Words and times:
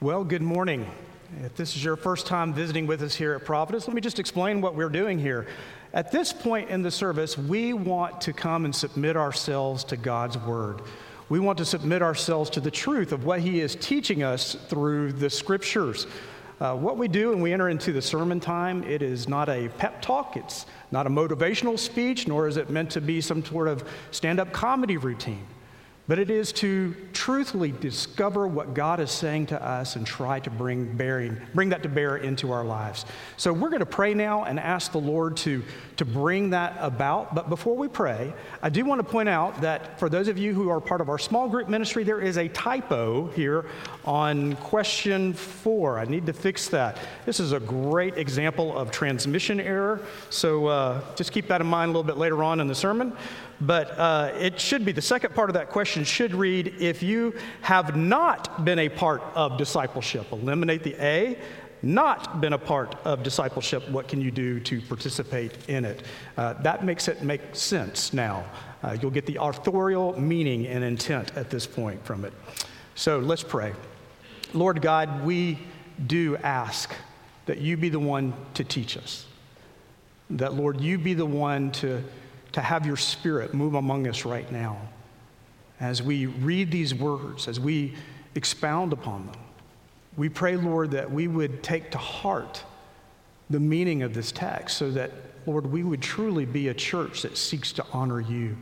Well, 0.00 0.22
good 0.22 0.42
morning. 0.42 0.88
If 1.42 1.56
this 1.56 1.74
is 1.74 1.82
your 1.82 1.96
first 1.96 2.28
time 2.28 2.54
visiting 2.54 2.86
with 2.86 3.02
us 3.02 3.16
here 3.16 3.34
at 3.34 3.44
Providence, 3.44 3.88
let 3.88 3.96
me 3.96 4.00
just 4.00 4.20
explain 4.20 4.60
what 4.60 4.76
we're 4.76 4.88
doing 4.88 5.18
here. 5.18 5.48
At 5.92 6.12
this 6.12 6.32
point 6.32 6.70
in 6.70 6.82
the 6.82 6.90
service, 6.92 7.36
we 7.36 7.72
want 7.72 8.20
to 8.20 8.32
come 8.32 8.64
and 8.64 8.72
submit 8.72 9.16
ourselves 9.16 9.82
to 9.82 9.96
God's 9.96 10.38
Word. 10.38 10.82
We 11.28 11.40
want 11.40 11.58
to 11.58 11.64
submit 11.64 12.00
ourselves 12.00 12.48
to 12.50 12.60
the 12.60 12.70
truth 12.70 13.10
of 13.10 13.24
what 13.24 13.40
He 13.40 13.60
is 13.60 13.74
teaching 13.74 14.22
us 14.22 14.54
through 14.68 15.14
the 15.14 15.28
Scriptures. 15.28 16.06
Uh, 16.60 16.76
what 16.76 16.96
we 16.96 17.08
do 17.08 17.30
when 17.30 17.40
we 17.40 17.52
enter 17.52 17.68
into 17.68 17.92
the 17.92 18.00
sermon 18.00 18.38
time, 18.38 18.84
it 18.84 19.02
is 19.02 19.26
not 19.28 19.48
a 19.48 19.68
pep 19.78 20.00
talk, 20.00 20.36
it's 20.36 20.66
not 20.92 21.08
a 21.08 21.10
motivational 21.10 21.76
speech, 21.76 22.28
nor 22.28 22.46
is 22.46 22.56
it 22.56 22.70
meant 22.70 22.90
to 22.92 23.00
be 23.00 23.20
some 23.20 23.44
sort 23.44 23.66
of 23.66 23.82
stand 24.12 24.38
up 24.38 24.52
comedy 24.52 24.96
routine 24.96 25.44
but 26.08 26.18
it 26.18 26.30
is 26.30 26.52
to 26.52 26.96
truthfully 27.12 27.70
discover 27.70 28.48
what 28.48 28.72
God 28.72 28.98
is 28.98 29.10
saying 29.10 29.46
to 29.46 29.62
us 29.62 29.94
and 29.94 30.06
try 30.06 30.40
to 30.40 30.48
bring, 30.48 30.96
bearing, 30.96 31.36
bring 31.54 31.68
that 31.68 31.82
to 31.82 31.88
bear 31.90 32.16
into 32.16 32.50
our 32.50 32.64
lives. 32.64 33.04
So 33.36 33.52
we're 33.52 33.68
going 33.68 33.80
to 33.80 33.86
pray 33.86 34.14
now 34.14 34.44
and 34.44 34.58
ask 34.58 34.90
the 34.90 34.98
Lord 34.98 35.36
to, 35.38 35.62
to 35.98 36.06
bring 36.06 36.50
that 36.50 36.76
about. 36.80 37.34
But 37.34 37.50
before 37.50 37.76
we 37.76 37.88
pray, 37.88 38.32
I 38.62 38.70
do 38.70 38.86
want 38.86 39.00
to 39.00 39.04
point 39.04 39.28
out 39.28 39.60
that 39.60 40.00
for 40.00 40.08
those 40.08 40.28
of 40.28 40.38
you 40.38 40.54
who 40.54 40.70
are 40.70 40.80
part 40.80 41.02
of 41.02 41.10
our 41.10 41.18
small 41.18 41.46
group 41.46 41.68
ministry, 41.68 42.04
there 42.04 42.22
is 42.22 42.38
a 42.38 42.48
typo 42.48 43.26
here 43.32 43.66
on 44.06 44.56
question 44.56 45.34
four. 45.34 45.98
I 45.98 46.06
need 46.06 46.24
to 46.24 46.32
fix 46.32 46.68
that. 46.68 46.96
This 47.26 47.38
is 47.38 47.52
a 47.52 47.60
great 47.60 48.16
example 48.16 48.76
of 48.78 48.90
transmission 48.90 49.60
error. 49.60 50.00
So 50.30 50.68
uh, 50.68 51.02
just 51.16 51.32
keep 51.32 51.48
that 51.48 51.60
in 51.60 51.66
mind 51.66 51.90
a 51.90 51.92
little 51.92 52.02
bit 52.02 52.16
later 52.16 52.42
on 52.42 52.60
in 52.60 52.66
the 52.66 52.74
sermon. 52.74 53.12
But 53.60 53.98
uh, 53.98 54.32
it 54.38 54.60
should 54.60 54.84
be 54.84 54.92
the 54.92 55.02
second 55.02 55.34
part 55.34 55.50
of 55.50 55.54
that 55.54 55.68
question 55.68 55.97
should 56.04 56.34
read 56.34 56.74
if 56.78 57.02
you 57.02 57.34
have 57.62 57.96
not 57.96 58.64
been 58.64 58.78
a 58.78 58.88
part 58.88 59.22
of 59.34 59.56
discipleship, 59.56 60.30
eliminate 60.32 60.82
the 60.82 60.94
A. 61.02 61.38
Not 61.80 62.40
been 62.40 62.54
a 62.54 62.58
part 62.58 62.96
of 63.04 63.22
discipleship, 63.22 63.88
what 63.88 64.08
can 64.08 64.20
you 64.20 64.32
do 64.32 64.58
to 64.58 64.80
participate 64.80 65.52
in 65.68 65.84
it? 65.84 66.02
Uh, 66.36 66.54
that 66.54 66.84
makes 66.84 67.06
it 67.06 67.22
make 67.22 67.40
sense 67.54 68.12
now. 68.12 68.44
Uh, 68.82 68.96
you'll 69.00 69.12
get 69.12 69.26
the 69.26 69.38
authorial 69.40 70.20
meaning 70.20 70.66
and 70.66 70.82
intent 70.82 71.36
at 71.36 71.50
this 71.50 71.68
point 71.68 72.04
from 72.04 72.24
it. 72.24 72.32
So 72.96 73.20
let's 73.20 73.44
pray. 73.44 73.74
Lord 74.54 74.82
God, 74.82 75.24
we 75.24 75.60
do 76.04 76.36
ask 76.38 76.92
that 77.46 77.58
you 77.58 77.76
be 77.76 77.90
the 77.90 78.00
one 78.00 78.34
to 78.54 78.64
teach 78.64 78.96
us. 78.96 79.26
That, 80.30 80.54
Lord, 80.54 80.80
you 80.80 80.98
be 80.98 81.14
the 81.14 81.26
one 81.26 81.70
to 81.72 82.02
to 82.52 82.60
have 82.60 82.86
your 82.86 82.96
spirit 82.96 83.54
move 83.54 83.74
among 83.74 84.06
us 84.08 84.24
right 84.24 84.50
now 84.50 84.78
as 85.80 86.02
we 86.02 86.26
read 86.26 86.70
these 86.70 86.94
words, 86.94 87.48
as 87.48 87.60
we 87.60 87.94
expound 88.34 88.92
upon 88.92 89.26
them. 89.26 89.40
We 90.16 90.28
pray, 90.28 90.56
Lord, 90.56 90.90
that 90.92 91.10
we 91.10 91.28
would 91.28 91.62
take 91.62 91.90
to 91.92 91.98
heart 91.98 92.64
the 93.50 93.60
meaning 93.60 94.02
of 94.02 94.14
this 94.14 94.32
text 94.32 94.76
so 94.76 94.90
that, 94.90 95.12
Lord, 95.46 95.66
we 95.66 95.84
would 95.84 96.02
truly 96.02 96.44
be 96.44 96.68
a 96.68 96.74
church 96.74 97.22
that 97.22 97.38
seeks 97.38 97.72
to 97.72 97.86
honor 97.92 98.20
you, 98.20 98.56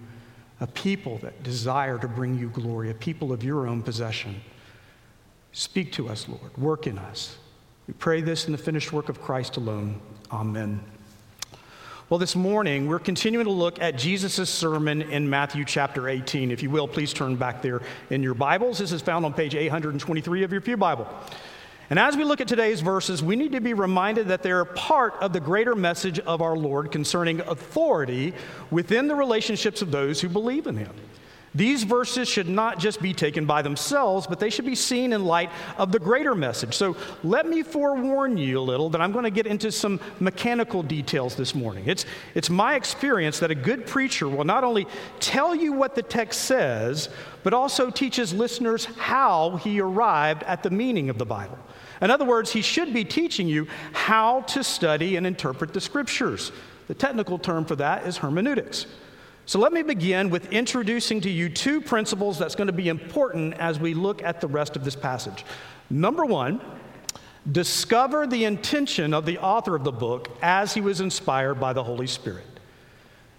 a 0.61 0.67
people 0.67 1.19
that 1.19 1.43
desire 1.43 1.99
to 1.99 2.09
bring 2.09 2.39
you 2.39 2.51
glory, 2.51 2.91
a 2.91 2.95
people 2.95 3.33
of 3.33 3.43
your 3.43 3.67
own 3.67 3.83
possession. 3.83 4.41
Speak 5.53 5.93
to 5.93 6.09
us, 6.09 6.29
Lord. 6.29 6.57
Work 6.59 6.87
in 6.87 6.99
us. 6.99 7.39
We 7.87 7.95
pray 7.95 8.21
this 8.21 8.47
in 8.47 8.53
the 8.53 8.59
finished 8.59 8.93
work 8.93 9.09
of 9.09 9.21
Christ 9.23 9.57
alone. 9.57 10.01
Amen. 10.31 10.81
Well, 12.09 12.19
this 12.19 12.37
morning, 12.37 12.87
we're 12.87 13.01
continuing 13.01 13.47
to 13.47 13.51
look 13.51 13.83
at 13.83 13.99
Jesus' 13.99 14.49
sermon 14.49 15.03
in 15.03 15.29
Matthew 15.29 15.65
chapter 15.65 16.09
18. 16.09 16.53
If 16.53 16.63
you 16.63 16.71
will, 16.71 16.87
please 16.87 17.13
turn 17.13 17.35
back 17.35 17.63
there 17.63 17.83
in 18.11 18.23
your 18.23 18.35
Bibles. 18.35 18.79
This 18.79 18.93
is 18.93 19.03
found 19.03 19.25
on 19.25 19.35
page 19.35 19.57
823 19.57 20.45
of 20.45 20.53
your 20.53 20.61
Pew 20.61 20.77
Bible. 20.77 21.09
And 21.91 21.99
as 21.99 22.17
we 22.17 22.23
look 22.23 22.41
at 22.41 22.47
today's 22.47 22.81
verses, 22.81 23.25
we 23.25 23.35
need 23.35 23.51
to 23.51 23.61
be 23.61 23.75
reminded 23.75 24.29
that 24.29 24.45
they're 24.45 24.65
part 24.65 25.15
of 25.15 25.33
the 25.33 25.41
greater 25.41 25.75
message 25.75 26.21
of 26.21 26.43
our 26.43 26.57
Lord 26.57 26.93
concerning 26.93 27.41
authority 27.41 28.35
within 28.71 29.09
the 29.09 29.17
relationships 29.17 29.83
of 29.83 29.91
those 29.91 30.21
who 30.21 30.29
believe 30.29 30.69
in 30.69 30.77
Him. 30.77 30.95
These 31.57 31.85
verses 31.85 32.29
should 32.29 32.51
not 32.51 32.79
just 32.79 33.01
be 33.01 33.15
taken 33.15 33.47
by 33.47 33.63
themselves, 33.63 34.27
but 34.27 34.39
they 34.39 34.51
should 34.51 34.67
be 34.67 34.75
seen 34.75 35.15
in 35.15 35.25
light 35.25 35.51
of 35.79 35.91
the 35.91 35.99
greater 35.99 36.35
message. 36.35 36.75
So 36.75 36.97
let 37.25 37.49
me 37.49 37.63
forewarn 37.63 38.37
you 38.37 38.59
a 38.59 38.61
little 38.61 38.91
that 38.91 39.01
I'm 39.01 39.11
going 39.11 39.25
to 39.25 39.31
get 39.31 39.47
into 39.47 39.73
some 39.73 39.99
mechanical 40.21 40.83
details 40.83 41.35
this 41.35 41.55
morning. 41.55 41.85
It's, 41.87 42.05
it's 42.35 42.51
my 42.51 42.75
experience 42.75 43.39
that 43.39 43.51
a 43.51 43.55
good 43.55 43.87
preacher 43.87 44.29
will 44.29 44.45
not 44.45 44.65
only 44.65 44.87
tell 45.19 45.55
you 45.55 45.73
what 45.73 45.95
the 45.95 46.03
text 46.03 46.43
says, 46.43 47.09
but 47.43 47.55
also 47.55 47.89
teaches 47.89 48.35
listeners 48.35 48.85
how 48.85 49.57
he 49.57 49.81
arrived 49.81 50.43
at 50.43 50.63
the 50.63 50.71
meaning 50.71 51.09
of 51.09 51.17
the 51.17 51.25
Bible. 51.25 51.59
In 52.03 52.11
other 52.11 52.27
words, 52.27 52.53
he 52.53 52.61
should 52.61 52.93
be 52.93 53.05
teaching 53.05 53.49
you 53.49 53.67
how 53.95 54.43
to 54.43 54.63
study 54.63 55.17
and 55.17 55.27
interpret 55.27 55.73
the 55.73 55.81
scriptures. 55.81 56.53
The 56.89 56.95
technical 56.95 57.39
term 57.39 57.65
for 57.65 57.77
that 57.77 58.07
is 58.07 58.19
hermeneutics. 58.19 58.87
So 59.47 59.61
let 59.61 59.73
me 59.73 59.83
begin 59.83 60.29
with 60.29 60.53
introducing 60.53 61.21
to 61.21 61.31
you 61.31 61.49
two 61.49 61.81
principles 61.81 62.37
that's 62.37 62.57
going 62.57 62.67
to 62.67 62.73
be 62.73 62.89
important 62.89 63.55
as 63.55 63.79
we 63.79 63.95
look 63.95 64.21
at 64.25 64.41
the 64.41 64.49
rest 64.49 64.75
of 64.75 64.85
this 64.85 64.97
passage. 64.97 65.45
Number 65.89 66.25
one, 66.25 66.61
discover 67.53 68.27
the 68.27 68.45
intention 68.45 69.15
of 69.15 69.25
the 69.25 69.39
author 69.39 69.77
of 69.77 69.85
the 69.85 69.93
book 69.93 70.37
as 70.43 70.75
he 70.75 70.81
was 70.81 71.01
inspired 71.01 71.61
by 71.61 71.73
the 71.73 71.85
Holy 71.85 72.09
Spirit. 72.09 72.45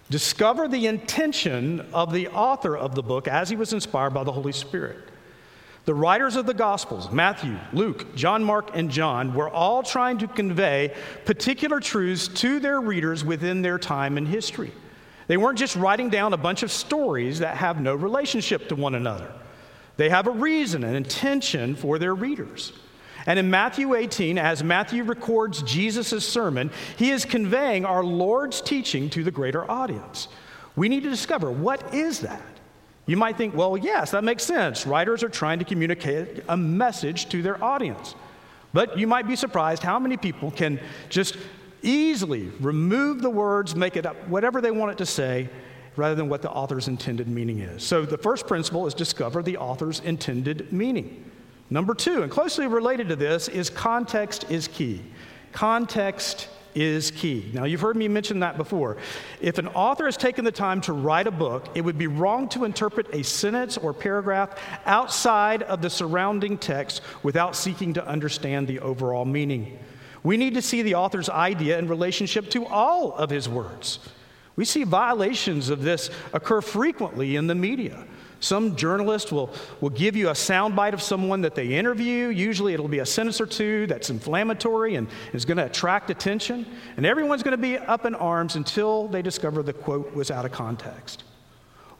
Discover 0.08 0.68
the 0.68 0.86
intention 0.86 1.80
of 1.92 2.14
the 2.14 2.28
author 2.28 2.74
of 2.74 2.94
the 2.94 3.02
book 3.02 3.28
as 3.28 3.50
he 3.50 3.56
was 3.56 3.74
inspired 3.74 4.14
by 4.14 4.24
the 4.24 4.32
Holy 4.32 4.52
Spirit. 4.52 4.96
The 5.84 5.94
writers 5.94 6.36
of 6.36 6.46
the 6.46 6.54
Gospels, 6.54 7.12
Matthew, 7.12 7.58
Luke, 7.74 8.14
John, 8.14 8.42
Mark, 8.42 8.70
and 8.74 8.90
John, 8.90 9.34
were 9.34 9.50
all 9.50 9.82
trying 9.82 10.16
to 10.18 10.28
convey 10.28 10.94
particular 11.26 11.80
truths 11.80 12.28
to 12.28 12.60
their 12.60 12.80
readers 12.80 13.26
within 13.26 13.60
their 13.60 13.78
time 13.78 14.16
and 14.16 14.26
history. 14.26 14.72
They 15.28 15.36
weren't 15.36 15.58
just 15.58 15.76
writing 15.76 16.10
down 16.10 16.32
a 16.32 16.38
bunch 16.38 16.62
of 16.62 16.72
stories 16.72 17.38
that 17.38 17.58
have 17.58 17.80
no 17.80 17.94
relationship 17.94 18.68
to 18.68 18.74
one 18.74 18.94
another. 18.94 19.30
They 19.96 20.08
have 20.08 20.26
a 20.26 20.32
reason, 20.32 20.84
an 20.84 20.94
intention 20.94 21.76
for 21.76 21.98
their 21.98 22.14
readers. 22.14 22.72
And 23.26 23.38
in 23.38 23.50
Matthew 23.50 23.94
18, 23.94 24.38
as 24.38 24.64
Matthew 24.64 25.04
records 25.04 25.62
Jesus' 25.62 26.26
sermon, 26.26 26.70
he 26.96 27.10
is 27.10 27.24
conveying 27.24 27.84
our 27.84 28.02
Lord's 28.02 28.60
teaching 28.60 29.10
to 29.10 29.22
the 29.22 29.30
greater 29.30 29.70
audience. 29.70 30.28
We 30.76 30.88
need 30.88 31.02
to 31.02 31.10
discover 31.10 31.50
what 31.50 31.94
is 31.94 32.20
that? 32.20 32.42
You 33.04 33.16
might 33.16 33.36
think, 33.36 33.54
well, 33.54 33.76
yes, 33.76 34.12
that 34.12 34.24
makes 34.24 34.44
sense. 34.44 34.86
Writers 34.86 35.22
are 35.22 35.28
trying 35.28 35.58
to 35.58 35.64
communicate 35.64 36.44
a 36.48 36.56
message 36.56 37.28
to 37.30 37.42
their 37.42 37.62
audience. 37.62 38.14
But 38.72 38.98
you 38.98 39.06
might 39.06 39.26
be 39.26 39.34
surprised 39.34 39.82
how 39.82 39.98
many 39.98 40.16
people 40.16 40.50
can 40.50 40.78
just 41.08 41.36
easily 41.82 42.50
remove 42.60 43.22
the 43.22 43.30
words, 43.30 43.74
make 43.74 43.96
it 43.96 44.06
up 44.06 44.16
whatever 44.28 44.60
they 44.60 44.70
want 44.70 44.92
it 44.92 44.98
to 44.98 45.06
say, 45.06 45.48
rather 45.96 46.14
than 46.14 46.28
what 46.28 46.42
the 46.42 46.50
author's 46.50 46.88
intended 46.88 47.28
meaning 47.28 47.58
is. 47.58 47.82
So 47.82 48.04
the 48.04 48.18
first 48.18 48.46
principle 48.46 48.86
is 48.86 48.94
discover 48.94 49.42
the 49.42 49.56
author's 49.56 50.00
intended 50.00 50.72
meaning. 50.72 51.24
Number 51.70 51.94
two, 51.94 52.22
and 52.22 52.30
closely 52.30 52.66
related 52.66 53.08
to 53.08 53.16
this, 53.16 53.48
is 53.48 53.68
context 53.68 54.50
is 54.50 54.68
key. 54.68 55.02
Context 55.52 56.48
is 56.74 57.10
key. 57.10 57.50
Now, 57.52 57.64
you've 57.64 57.80
heard 57.80 57.96
me 57.96 58.08
mention 58.08 58.40
that 58.40 58.56
before. 58.56 58.98
If 59.40 59.58
an 59.58 59.68
author 59.68 60.04
has 60.04 60.16
taken 60.16 60.44
the 60.44 60.52
time 60.52 60.80
to 60.82 60.92
write 60.92 61.26
a 61.26 61.32
book, 61.32 61.66
it 61.74 61.80
would 61.80 61.98
be 61.98 62.06
wrong 62.06 62.48
to 62.50 62.64
interpret 62.64 63.12
a 63.12 63.24
sentence 63.24 63.76
or 63.76 63.92
paragraph 63.92 64.58
outside 64.86 65.62
of 65.64 65.82
the 65.82 65.90
surrounding 65.90 66.56
text 66.56 67.02
without 67.22 67.56
seeking 67.56 67.94
to 67.94 68.06
understand 68.06 68.68
the 68.68 68.78
overall 68.80 69.24
meaning. 69.24 69.78
We 70.28 70.36
need 70.36 70.52
to 70.56 70.60
see 70.60 70.82
the 70.82 70.94
author's 70.94 71.30
idea 71.30 71.78
in 71.78 71.88
relationship 71.88 72.50
to 72.50 72.66
all 72.66 73.14
of 73.14 73.30
his 73.30 73.48
words. 73.48 73.98
We 74.56 74.66
see 74.66 74.84
violations 74.84 75.70
of 75.70 75.80
this 75.80 76.10
occur 76.34 76.60
frequently 76.60 77.36
in 77.36 77.46
the 77.46 77.54
media. 77.54 78.04
Some 78.40 78.76
journalist 78.76 79.32
will, 79.32 79.54
will 79.80 79.88
give 79.88 80.16
you 80.16 80.28
a 80.28 80.32
soundbite 80.32 80.92
of 80.92 81.00
someone 81.00 81.40
that 81.40 81.54
they 81.54 81.68
interview. 81.68 82.28
Usually 82.28 82.74
it'll 82.74 82.88
be 82.88 82.98
a 82.98 83.06
sentence 83.06 83.40
or 83.40 83.46
two 83.46 83.86
that's 83.86 84.10
inflammatory 84.10 84.96
and 84.96 85.08
is 85.32 85.46
going 85.46 85.56
to 85.56 85.64
attract 85.64 86.10
attention. 86.10 86.66
And 86.98 87.06
everyone's 87.06 87.42
going 87.42 87.56
to 87.56 87.56
be 87.56 87.78
up 87.78 88.04
in 88.04 88.14
arms 88.14 88.54
until 88.54 89.08
they 89.08 89.22
discover 89.22 89.62
the 89.62 89.72
quote 89.72 90.14
was 90.14 90.30
out 90.30 90.44
of 90.44 90.52
context. 90.52 91.24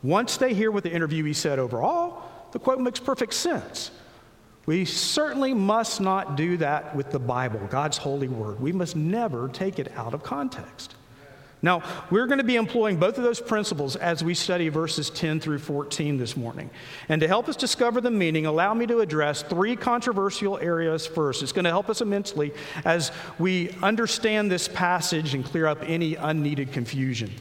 Once 0.03 0.37
they 0.37 0.53
hear 0.53 0.71
what 0.71 0.83
the 0.83 0.91
interviewee 0.91 1.35
said 1.35 1.59
overall, 1.59 2.25
the 2.53 2.59
quote 2.59 2.79
makes 2.79 3.01
perfect 3.01 3.33
sense. 3.33 3.91
We 4.69 4.85
certainly 4.85 5.55
must 5.55 5.99
not 5.99 6.37
do 6.37 6.59
that 6.59 6.95
with 6.95 7.11
the 7.11 7.19
Bible, 7.19 7.59
God's 7.71 7.97
holy 7.97 8.29
word. 8.29 8.61
We 8.61 8.71
must 8.71 8.97
never 8.97 9.49
take 9.49 9.79
it 9.79 9.91
out 9.97 10.13
of 10.13 10.23
context. 10.23 10.95
Now, 11.61 11.83
we're 12.11 12.27
going 12.27 12.39
to 12.39 12.45
be 12.45 12.57
employing 12.57 12.99
both 12.99 13.19
of 13.19 13.25
those 13.25 13.41
principles 13.41 13.97
as 13.97 14.23
we 14.23 14.35
study 14.35 14.69
verses 14.69 15.11
10 15.11 15.41
through 15.41 15.59
14 15.59 16.17
this 16.17 16.37
morning. 16.37 16.71
And 17.09 17.21
to 17.21 17.27
help 17.27 17.49
us 17.49 17.57
discover 17.57 18.01
the 18.01 18.11
meaning, 18.11 18.47
allow 18.47 18.75
me 18.75 18.87
to 18.87 19.01
address 19.01 19.43
three 19.43 19.75
controversial 19.75 20.59
areas 20.59 21.07
first. 21.07 21.43
It's 21.43 21.53
going 21.53 21.65
to 21.65 21.71
help 21.71 21.89
us 21.89 22.01
immensely 22.01 22.53
as 22.85 23.11
we 23.39 23.71
understand 23.83 24.51
this 24.51 24.69
passage 24.69 25.35
and 25.35 25.45
clear 25.45 25.67
up 25.67 25.79
any 25.83 26.15
unneeded 26.15 26.73
confusion. 26.73 27.33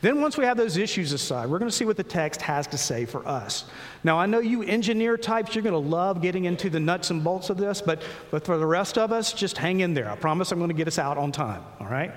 Then, 0.00 0.20
once 0.20 0.38
we 0.38 0.44
have 0.44 0.56
those 0.56 0.76
issues 0.76 1.12
aside, 1.12 1.50
we're 1.50 1.58
going 1.58 1.70
to 1.70 1.76
see 1.76 1.84
what 1.84 1.96
the 1.96 2.04
text 2.04 2.40
has 2.42 2.68
to 2.68 2.78
say 2.78 3.04
for 3.04 3.26
us. 3.26 3.64
Now, 4.04 4.16
I 4.16 4.26
know 4.26 4.38
you 4.38 4.62
engineer 4.62 5.16
types, 5.16 5.56
you're 5.56 5.64
going 5.64 5.72
to 5.72 5.90
love 5.90 6.22
getting 6.22 6.44
into 6.44 6.70
the 6.70 6.78
nuts 6.78 7.10
and 7.10 7.24
bolts 7.24 7.50
of 7.50 7.56
this, 7.56 7.82
but, 7.82 8.00
but 8.30 8.44
for 8.44 8.58
the 8.58 8.66
rest 8.66 8.96
of 8.96 9.10
us, 9.10 9.32
just 9.32 9.58
hang 9.58 9.80
in 9.80 9.94
there. 9.94 10.08
I 10.08 10.14
promise 10.14 10.52
I'm 10.52 10.58
going 10.58 10.68
to 10.68 10.74
get 10.74 10.86
us 10.86 11.00
out 11.00 11.18
on 11.18 11.32
time, 11.32 11.64
all 11.80 11.88
right? 11.88 12.12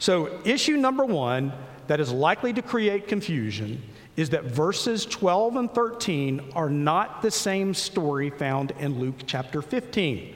So, 0.00 0.40
issue 0.46 0.78
number 0.78 1.04
one 1.04 1.52
that 1.86 2.00
is 2.00 2.10
likely 2.10 2.54
to 2.54 2.62
create 2.62 3.06
confusion 3.06 3.82
is 4.16 4.30
that 4.30 4.44
verses 4.44 5.04
12 5.04 5.56
and 5.56 5.74
13 5.74 6.52
are 6.54 6.70
not 6.70 7.20
the 7.20 7.30
same 7.30 7.74
story 7.74 8.30
found 8.30 8.72
in 8.78 8.98
Luke 8.98 9.16
chapter 9.26 9.60
15. 9.60 10.34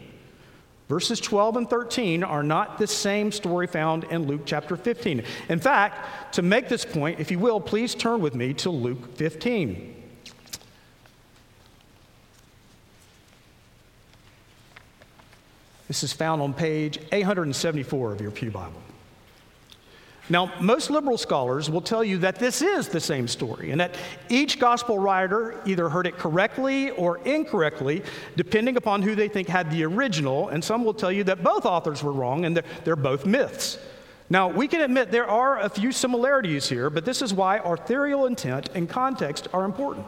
Verses 0.87 1.19
12 1.19 1.57
and 1.57 1.71
13 1.71 2.23
are 2.23 2.43
not 2.43 2.77
the 2.77 2.87
same 2.87 3.33
story 3.33 3.67
found 3.67 4.05
in 4.05 4.27
Luke 4.27 4.43
chapter 4.45 4.77
15. 4.77 5.25
In 5.49 5.59
fact, 5.59 6.35
to 6.35 6.43
make 6.43 6.69
this 6.69 6.85
point, 6.85 7.19
if 7.19 7.31
you 7.31 7.39
will, 7.39 7.59
please 7.59 7.95
turn 7.95 8.21
with 8.21 8.35
me 8.35 8.53
to 8.55 8.69
Luke 8.69 9.17
15. 9.17 10.05
This 15.89 16.03
is 16.03 16.13
found 16.13 16.43
on 16.43 16.53
page 16.53 16.99
874 17.13 18.13
of 18.13 18.21
your 18.21 18.31
Pew 18.31 18.51
Bible. 18.51 18.84
Now, 20.31 20.51
most 20.59 20.89
liberal 20.89 21.19
scholars 21.19 21.69
will 21.69 21.83
tell 21.83 22.03
you 22.03 22.19
that 22.19 22.37
this 22.37 22.63
is 22.63 22.89
the 22.89 23.01
same 23.01 23.29
story 23.29 23.73
and 23.73 23.81
that 23.81 23.95
each 24.31 24.59
gospel 24.59 24.99
writer 24.99 25.61
either 25.67 25.91
heard 25.91 26.07
it 26.07 26.17
correctly 26.17 26.91
or 26.93 27.19
incorrectly, 27.19 28.03
depending 28.35 28.79
upon 28.79 29.03
who 29.03 29.15
they 29.15 29.29
think 29.29 29.49
had 29.49 29.71
the 29.71 29.85
original, 29.85 30.49
and 30.49 30.65
some 30.65 30.83
will 30.83 30.95
tell 30.95 31.13
you 31.13 31.25
that 31.25 31.43
both 31.43 31.67
authors 31.67 32.03
were 32.03 32.13
wrong 32.13 32.47
and 32.47 32.57
they're, 32.85 32.97
both 32.97 33.27
myths. 33.27 33.79
Now, 34.31 34.49
we 34.49 34.67
can 34.67 34.81
admit 34.81 35.11
there 35.11 35.29
are 35.29 35.61
a 35.61 35.69
few 35.69 35.93
similarities 35.93 36.69
here, 36.69 36.89
but 36.89 37.05
this 37.05 37.21
is 37.21 37.35
why 37.35 37.59
authorial 37.59 38.25
intent 38.25 38.71
and 38.75 38.89
context 38.89 39.49
are 39.53 39.65
important. 39.65 40.07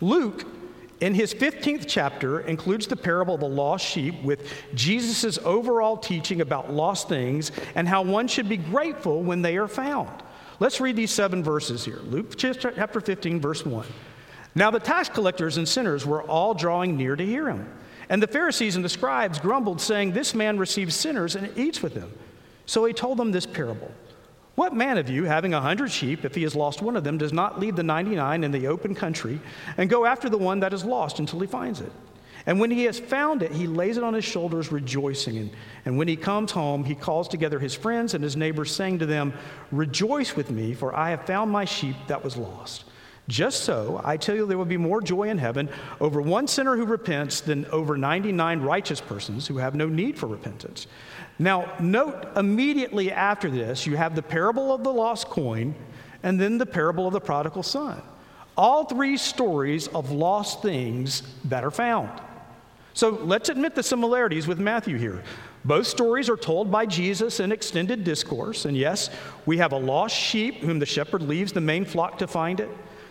Luke 0.00 0.46
in 1.00 1.14
his 1.14 1.32
15th 1.32 1.86
chapter 1.88 2.40
includes 2.40 2.86
the 2.86 2.96
parable 2.96 3.34
of 3.34 3.40
the 3.40 3.48
lost 3.48 3.86
sheep 3.86 4.22
with 4.22 4.46
Jesus' 4.74 5.38
overall 5.38 5.96
teaching 5.96 6.40
about 6.40 6.72
lost 6.72 7.08
things 7.08 7.52
and 7.74 7.88
how 7.88 8.02
one 8.02 8.28
should 8.28 8.48
be 8.48 8.58
grateful 8.58 9.22
when 9.22 9.42
they 9.42 9.56
are 9.56 9.68
found. 9.68 10.10
Let's 10.58 10.80
read 10.80 10.96
these 10.96 11.10
seven 11.10 11.42
verses 11.42 11.84
here. 11.84 12.00
Luke 12.04 12.34
chapter 12.36 13.00
15, 13.00 13.40
verse 13.40 13.64
1. 13.64 13.86
Now 14.54 14.70
the 14.70 14.80
tax 14.80 15.08
collectors 15.08 15.56
and 15.56 15.66
sinners 15.66 16.04
were 16.04 16.22
all 16.22 16.52
drawing 16.52 16.96
near 16.96 17.16
to 17.16 17.24
hear 17.24 17.48
him. 17.48 17.66
And 18.10 18.22
the 18.22 18.26
Pharisees 18.26 18.76
and 18.76 18.84
the 18.84 18.88
scribes 18.88 19.38
grumbled, 19.38 19.80
saying, 19.80 20.12
This 20.12 20.34
man 20.34 20.58
receives 20.58 20.96
sinners 20.96 21.36
and 21.36 21.56
eats 21.56 21.80
with 21.80 21.94
them. 21.94 22.12
So 22.66 22.84
he 22.84 22.92
told 22.92 23.18
them 23.18 23.32
this 23.32 23.46
parable. 23.46 23.90
What 24.60 24.74
man 24.74 24.98
of 24.98 25.08
you, 25.08 25.24
having 25.24 25.54
a 25.54 25.60
hundred 25.62 25.90
sheep, 25.90 26.22
if 26.22 26.34
he 26.34 26.42
has 26.42 26.54
lost 26.54 26.82
one 26.82 26.94
of 26.94 27.02
them, 27.02 27.16
does 27.16 27.32
not 27.32 27.58
leave 27.58 27.76
the 27.76 27.82
99 27.82 28.44
in 28.44 28.50
the 28.50 28.66
open 28.66 28.94
country 28.94 29.40
and 29.78 29.88
go 29.88 30.04
after 30.04 30.28
the 30.28 30.36
one 30.36 30.60
that 30.60 30.74
is 30.74 30.84
lost 30.84 31.18
until 31.18 31.40
he 31.40 31.46
finds 31.46 31.80
it? 31.80 31.90
And 32.44 32.60
when 32.60 32.70
he 32.70 32.84
has 32.84 33.00
found 33.00 33.42
it, 33.42 33.52
he 33.52 33.66
lays 33.66 33.96
it 33.96 34.04
on 34.04 34.12
his 34.12 34.26
shoulders, 34.26 34.70
rejoicing. 34.70 35.38
And, 35.38 35.50
and 35.86 35.96
when 35.96 36.08
he 36.08 36.16
comes 36.16 36.52
home, 36.52 36.84
he 36.84 36.94
calls 36.94 37.26
together 37.26 37.58
his 37.58 37.74
friends 37.74 38.12
and 38.12 38.22
his 38.22 38.36
neighbors, 38.36 38.70
saying 38.70 38.98
to 38.98 39.06
them, 39.06 39.32
Rejoice 39.72 40.36
with 40.36 40.50
me, 40.50 40.74
for 40.74 40.94
I 40.94 41.08
have 41.08 41.24
found 41.24 41.50
my 41.50 41.64
sheep 41.64 41.96
that 42.08 42.22
was 42.22 42.36
lost. 42.36 42.84
Just 43.30 43.62
so, 43.62 44.00
I 44.02 44.16
tell 44.16 44.34
you, 44.34 44.44
there 44.44 44.58
will 44.58 44.64
be 44.64 44.76
more 44.76 45.00
joy 45.00 45.28
in 45.28 45.38
heaven 45.38 45.68
over 46.00 46.20
one 46.20 46.48
sinner 46.48 46.76
who 46.76 46.84
repents 46.84 47.40
than 47.40 47.64
over 47.66 47.96
99 47.96 48.60
righteous 48.60 49.00
persons 49.00 49.46
who 49.46 49.58
have 49.58 49.76
no 49.76 49.88
need 49.88 50.18
for 50.18 50.26
repentance. 50.26 50.88
Now, 51.38 51.72
note 51.78 52.36
immediately 52.36 53.12
after 53.12 53.48
this, 53.48 53.86
you 53.86 53.96
have 53.96 54.16
the 54.16 54.22
parable 54.22 54.74
of 54.74 54.82
the 54.82 54.92
lost 54.92 55.28
coin 55.28 55.76
and 56.24 56.40
then 56.40 56.58
the 56.58 56.66
parable 56.66 57.06
of 57.06 57.12
the 57.12 57.20
prodigal 57.20 57.62
son. 57.62 58.02
All 58.56 58.84
three 58.84 59.16
stories 59.16 59.86
of 59.86 60.10
lost 60.10 60.60
things 60.60 61.22
that 61.44 61.62
are 61.62 61.70
found. 61.70 62.10
So 62.94 63.10
let's 63.10 63.48
admit 63.48 63.76
the 63.76 63.84
similarities 63.84 64.48
with 64.48 64.58
Matthew 64.58 64.98
here. 64.98 65.22
Both 65.64 65.86
stories 65.86 66.28
are 66.28 66.36
told 66.36 66.68
by 66.68 66.84
Jesus 66.84 67.38
in 67.38 67.52
extended 67.52 68.02
discourse. 68.02 68.64
And 68.64 68.76
yes, 68.76 69.08
we 69.46 69.58
have 69.58 69.70
a 69.70 69.78
lost 69.78 70.16
sheep 70.16 70.56
whom 70.56 70.80
the 70.80 70.86
shepherd 70.86 71.22
leaves 71.22 71.52
the 71.52 71.60
main 71.60 71.84
flock 71.84 72.18
to 72.18 72.26
find 72.26 72.58
it. 72.58 72.68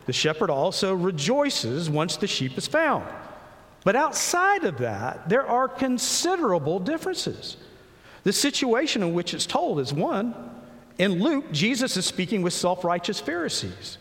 The 0.10 0.14
shepherd 0.14 0.50
also 0.50 0.96
rejoices 0.96 1.88
once 1.88 2.18
the 2.18 2.26
sheep 2.26 2.58
is 2.58 2.66
found. 2.66 3.06
But 3.84 3.96
outside 3.96 4.64
of 4.64 4.80
that, 4.80 5.30
there 5.30 5.46
are 5.46 5.68
considerable 5.68 6.80
differences. 6.80 7.58
The 8.24 8.34
situation 8.34 9.04
in 9.04 9.14
which 9.14 9.36
it's 9.36 9.46
told 9.46 9.80
is 9.80 9.94
one. 9.94 10.34
In 10.98 11.22
Luke, 11.22 11.52
Jesus 11.52 11.96
is 11.96 12.08
speaking 12.08 12.42
with 12.42 12.54
self 12.54 12.84
righteous 12.84 13.20
Pharisees. 13.20 14.00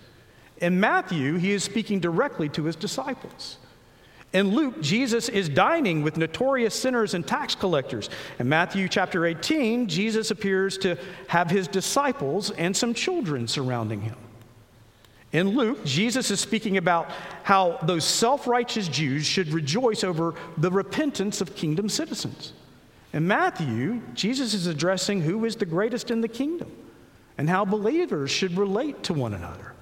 In 0.62 0.80
Matthew, 0.80 1.36
he 1.36 1.52
is 1.52 1.62
speaking 1.62 2.00
directly 2.00 2.48
to 2.48 2.64
his 2.64 2.74
disciples. 2.74 3.58
In 4.32 4.54
Luke, 4.54 4.80
Jesus 4.80 5.28
is 5.28 5.50
dining 5.50 6.02
with 6.02 6.16
notorious 6.16 6.74
sinners 6.74 7.12
and 7.12 7.26
tax 7.26 7.54
collectors. 7.54 8.08
In 8.38 8.48
Matthew 8.48 8.88
chapter 8.88 9.26
18, 9.26 9.88
Jesus 9.88 10.30
appears 10.30 10.78
to 10.78 10.96
have 11.26 11.50
his 11.50 11.68
disciples 11.68 12.50
and 12.52 12.74
some 12.74 12.94
children 12.94 13.46
surrounding 13.46 14.00
him. 14.00 14.16
In 15.32 15.50
Luke, 15.50 15.84
Jesus 15.84 16.30
is 16.30 16.40
speaking 16.40 16.78
about 16.78 17.10
how 17.42 17.78
those 17.82 18.04
self 18.04 18.46
righteous 18.46 18.88
Jews 18.88 19.26
should 19.26 19.48
rejoice 19.52 20.02
over 20.02 20.34
the 20.56 20.70
repentance 20.70 21.40
of 21.40 21.54
kingdom 21.54 21.88
citizens. 21.88 22.54
In 23.12 23.26
Matthew, 23.26 24.02
Jesus 24.14 24.54
is 24.54 24.66
addressing 24.66 25.22
who 25.22 25.44
is 25.44 25.56
the 25.56 25.66
greatest 25.66 26.10
in 26.10 26.20
the 26.20 26.28
kingdom 26.28 26.70
and 27.36 27.48
how 27.48 27.64
believers 27.64 28.30
should 28.30 28.56
relate 28.56 29.02
to 29.04 29.14
one 29.14 29.34
another. 29.34 29.72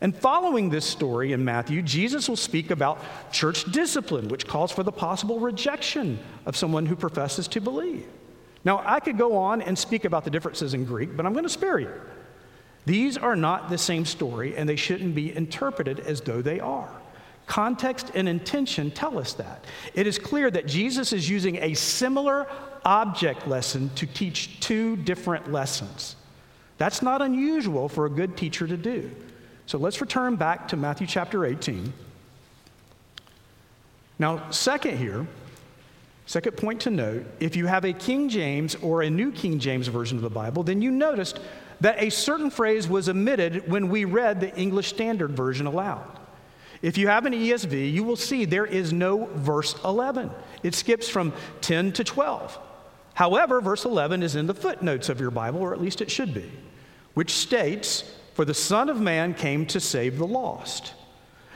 And 0.00 0.14
following 0.14 0.68
this 0.68 0.84
story 0.84 1.32
in 1.32 1.44
Matthew, 1.44 1.80
Jesus 1.80 2.28
will 2.28 2.36
speak 2.36 2.70
about 2.70 3.02
church 3.32 3.64
discipline, 3.72 4.28
which 4.28 4.46
calls 4.46 4.70
for 4.70 4.82
the 4.82 4.92
possible 4.92 5.40
rejection 5.40 6.18
of 6.46 6.56
someone 6.56 6.84
who 6.84 6.96
professes 6.96 7.48
to 7.48 7.60
believe. 7.60 8.06
Now, 8.64 8.82
I 8.84 9.00
could 9.00 9.18
go 9.18 9.36
on 9.36 9.62
and 9.62 9.78
speak 9.78 10.04
about 10.04 10.24
the 10.24 10.30
differences 10.30 10.74
in 10.74 10.84
Greek, 10.84 11.16
but 11.16 11.24
I'm 11.24 11.32
going 11.32 11.44
to 11.44 11.48
spare 11.48 11.78
you. 11.78 11.90
These 12.86 13.16
are 13.16 13.36
not 13.36 13.70
the 13.70 13.78
same 13.78 14.04
story, 14.04 14.56
and 14.56 14.68
they 14.68 14.76
shouldn't 14.76 15.14
be 15.14 15.34
interpreted 15.34 16.00
as 16.00 16.20
though 16.20 16.42
they 16.42 16.60
are. 16.60 16.90
Context 17.46 18.10
and 18.14 18.28
intention 18.28 18.90
tell 18.90 19.18
us 19.18 19.34
that. 19.34 19.64
It 19.94 20.06
is 20.06 20.18
clear 20.18 20.50
that 20.50 20.66
Jesus 20.66 21.12
is 21.12 21.28
using 21.28 21.56
a 21.56 21.74
similar 21.74 22.46
object 22.84 23.46
lesson 23.46 23.90
to 23.96 24.06
teach 24.06 24.60
two 24.60 24.96
different 24.96 25.52
lessons. 25.52 26.16
That's 26.78 27.02
not 27.02 27.22
unusual 27.22 27.88
for 27.88 28.06
a 28.06 28.10
good 28.10 28.36
teacher 28.36 28.66
to 28.66 28.76
do. 28.76 29.10
So 29.66 29.78
let's 29.78 30.00
return 30.00 30.36
back 30.36 30.68
to 30.68 30.76
Matthew 30.76 31.06
chapter 31.06 31.44
18. 31.44 31.92
Now, 34.18 34.50
second 34.50 34.98
here, 34.98 35.26
second 36.26 36.56
point 36.56 36.80
to 36.82 36.90
note 36.90 37.26
if 37.40 37.56
you 37.56 37.66
have 37.66 37.84
a 37.84 37.92
King 37.92 38.28
James 38.28 38.74
or 38.76 39.02
a 39.02 39.10
New 39.10 39.32
King 39.32 39.58
James 39.58 39.88
version 39.88 40.16
of 40.16 40.22
the 40.22 40.30
Bible, 40.30 40.62
then 40.62 40.82
you 40.82 40.90
noticed 40.90 41.40
that 41.80 42.02
a 42.02 42.10
certain 42.10 42.50
phrase 42.50 42.88
was 42.88 43.08
omitted 43.08 43.70
when 43.70 43.88
we 43.88 44.04
read 44.04 44.40
the 44.40 44.54
English 44.56 44.88
Standard 44.88 45.32
Version 45.32 45.66
aloud. 45.66 46.18
If 46.82 46.98
you 46.98 47.08
have 47.08 47.24
an 47.24 47.32
ESV, 47.32 47.92
you 47.92 48.04
will 48.04 48.16
see 48.16 48.44
there 48.44 48.66
is 48.66 48.92
no 48.92 49.26
verse 49.34 49.74
11. 49.84 50.30
It 50.62 50.74
skips 50.74 51.08
from 51.08 51.32
10 51.62 51.92
to 51.92 52.04
12. 52.04 52.58
However, 53.14 53.60
verse 53.60 53.84
11 53.84 54.22
is 54.22 54.36
in 54.36 54.46
the 54.46 54.54
footnotes 54.54 55.08
of 55.08 55.20
your 55.20 55.30
Bible, 55.30 55.60
or 55.60 55.72
at 55.72 55.80
least 55.80 56.00
it 56.00 56.10
should 56.10 56.34
be, 56.34 56.50
which 57.14 57.32
states, 57.32 58.04
For 58.34 58.44
the 58.44 58.54
Son 58.54 58.88
of 58.88 59.00
Man 59.00 59.34
came 59.34 59.64
to 59.66 59.80
save 59.80 60.18
the 60.18 60.26
lost. 60.26 60.92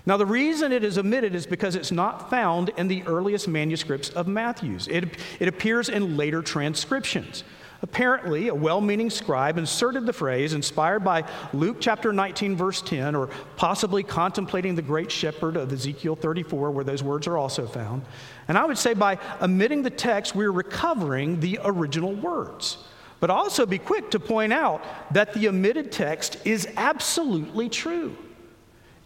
Now, 0.07 0.17
the 0.17 0.25
reason 0.25 0.73
it 0.73 0.85
is 0.85 0.97
omitted 0.97 1.35
is 1.35 1.47
because 1.47 1.77
it's 1.77 1.93
not 1.93 2.31
found 2.31 2.71
in 2.79 2.89
the 2.89 3.03
earliest 3.03 3.49
manuscripts 3.49 4.09
of 4.09 4.27
Matthew's. 4.27 4.89
It, 4.89 5.19
it 5.39 5.49
appears 5.49 5.91
in 5.91 6.17
later 6.17 6.41
transcriptions. 6.41 7.45
Apparently, 7.81 8.49
a 8.49 8.55
well 8.55 8.81
meaning 8.81 9.09
scribe 9.09 9.57
inserted 9.57 10.05
the 10.05 10.13
phrase, 10.13 10.53
inspired 10.53 11.05
by 11.05 11.25
Luke 11.53 11.77
chapter 11.79 12.13
19, 12.13 12.57
verse 12.57 12.83
10, 12.83 13.15
or 13.15 13.29
possibly 13.57 14.03
contemplating 14.03 14.75
the 14.75 14.83
great 14.83 15.13
shepherd 15.13 15.57
of 15.57 15.73
Ezekiel 15.73 16.17
34, 16.17 16.73
where 16.73 16.85
those 16.85 17.05
words 17.05 17.29
are 17.29 17.39
also 17.39 17.67
found. 17.67 18.03
And 18.49 18.59
I 18.59 18.65
would 18.65 18.79
say 18.79 18.95
by 18.95 19.19
omitting 19.41 19.83
the 19.83 19.91
text, 19.91 20.35
we're 20.35 20.51
recovering 20.51 21.39
the 21.39 21.61
original 21.65 22.15
words. 22.15 22.79
But 23.21 23.31
also 23.31 23.65
be 23.67 23.79
quick 23.79 24.11
to 24.13 24.21
point 24.21 24.53
out 24.53 24.83
that 25.13 25.33
the 25.35 25.49
omitted 25.49 25.93
text 25.93 26.39
is 26.45 26.69
absolutely 26.77 27.69
true. 27.69 28.17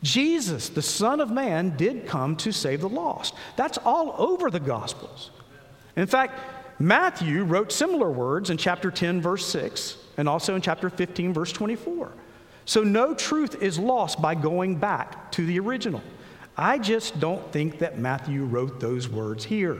Jesus, 0.03 0.69
the 0.69 0.83
Son 0.83 1.21
of 1.21 1.31
Man, 1.31 1.77
did 1.77 2.07
come 2.07 2.37
to 2.37 2.53
save 2.53 2.81
the 2.81 2.89
lost. 2.89 3.35
That's 3.57 3.79
all 3.79 4.15
over 4.19 4.51
the 4.51 4.61
Gospels. 4.61 5.31
In 5.95 6.07
fact, 6.07 6.41
Matthew 6.83 7.45
wrote 7.45 7.71
similar 7.71 8.11
words 8.11 8.51
in 8.51 8.57
chapter 8.57 8.91
10, 8.91 9.23
verse 9.23 9.47
6, 9.47 9.99
and 10.17 10.29
also 10.29 10.57
in 10.57 10.61
chapter 10.61 10.91
15, 10.91 11.33
verse 11.33 11.53
24. 11.53 12.11
So 12.65 12.83
no 12.83 13.15
truth 13.15 13.63
is 13.63 13.79
lost 13.79 14.21
by 14.21 14.35
going 14.35 14.75
back 14.75 15.31
to 15.33 15.47
the 15.47 15.61
original. 15.61 16.03
I 16.57 16.81
just 16.81 17.21
don't 17.21 17.53
think 17.53 17.79
that 17.79 17.99
Matthew 17.99 18.45
wrote 18.45 18.81
those 18.81 19.09
words 19.09 19.45
here. 19.45 19.79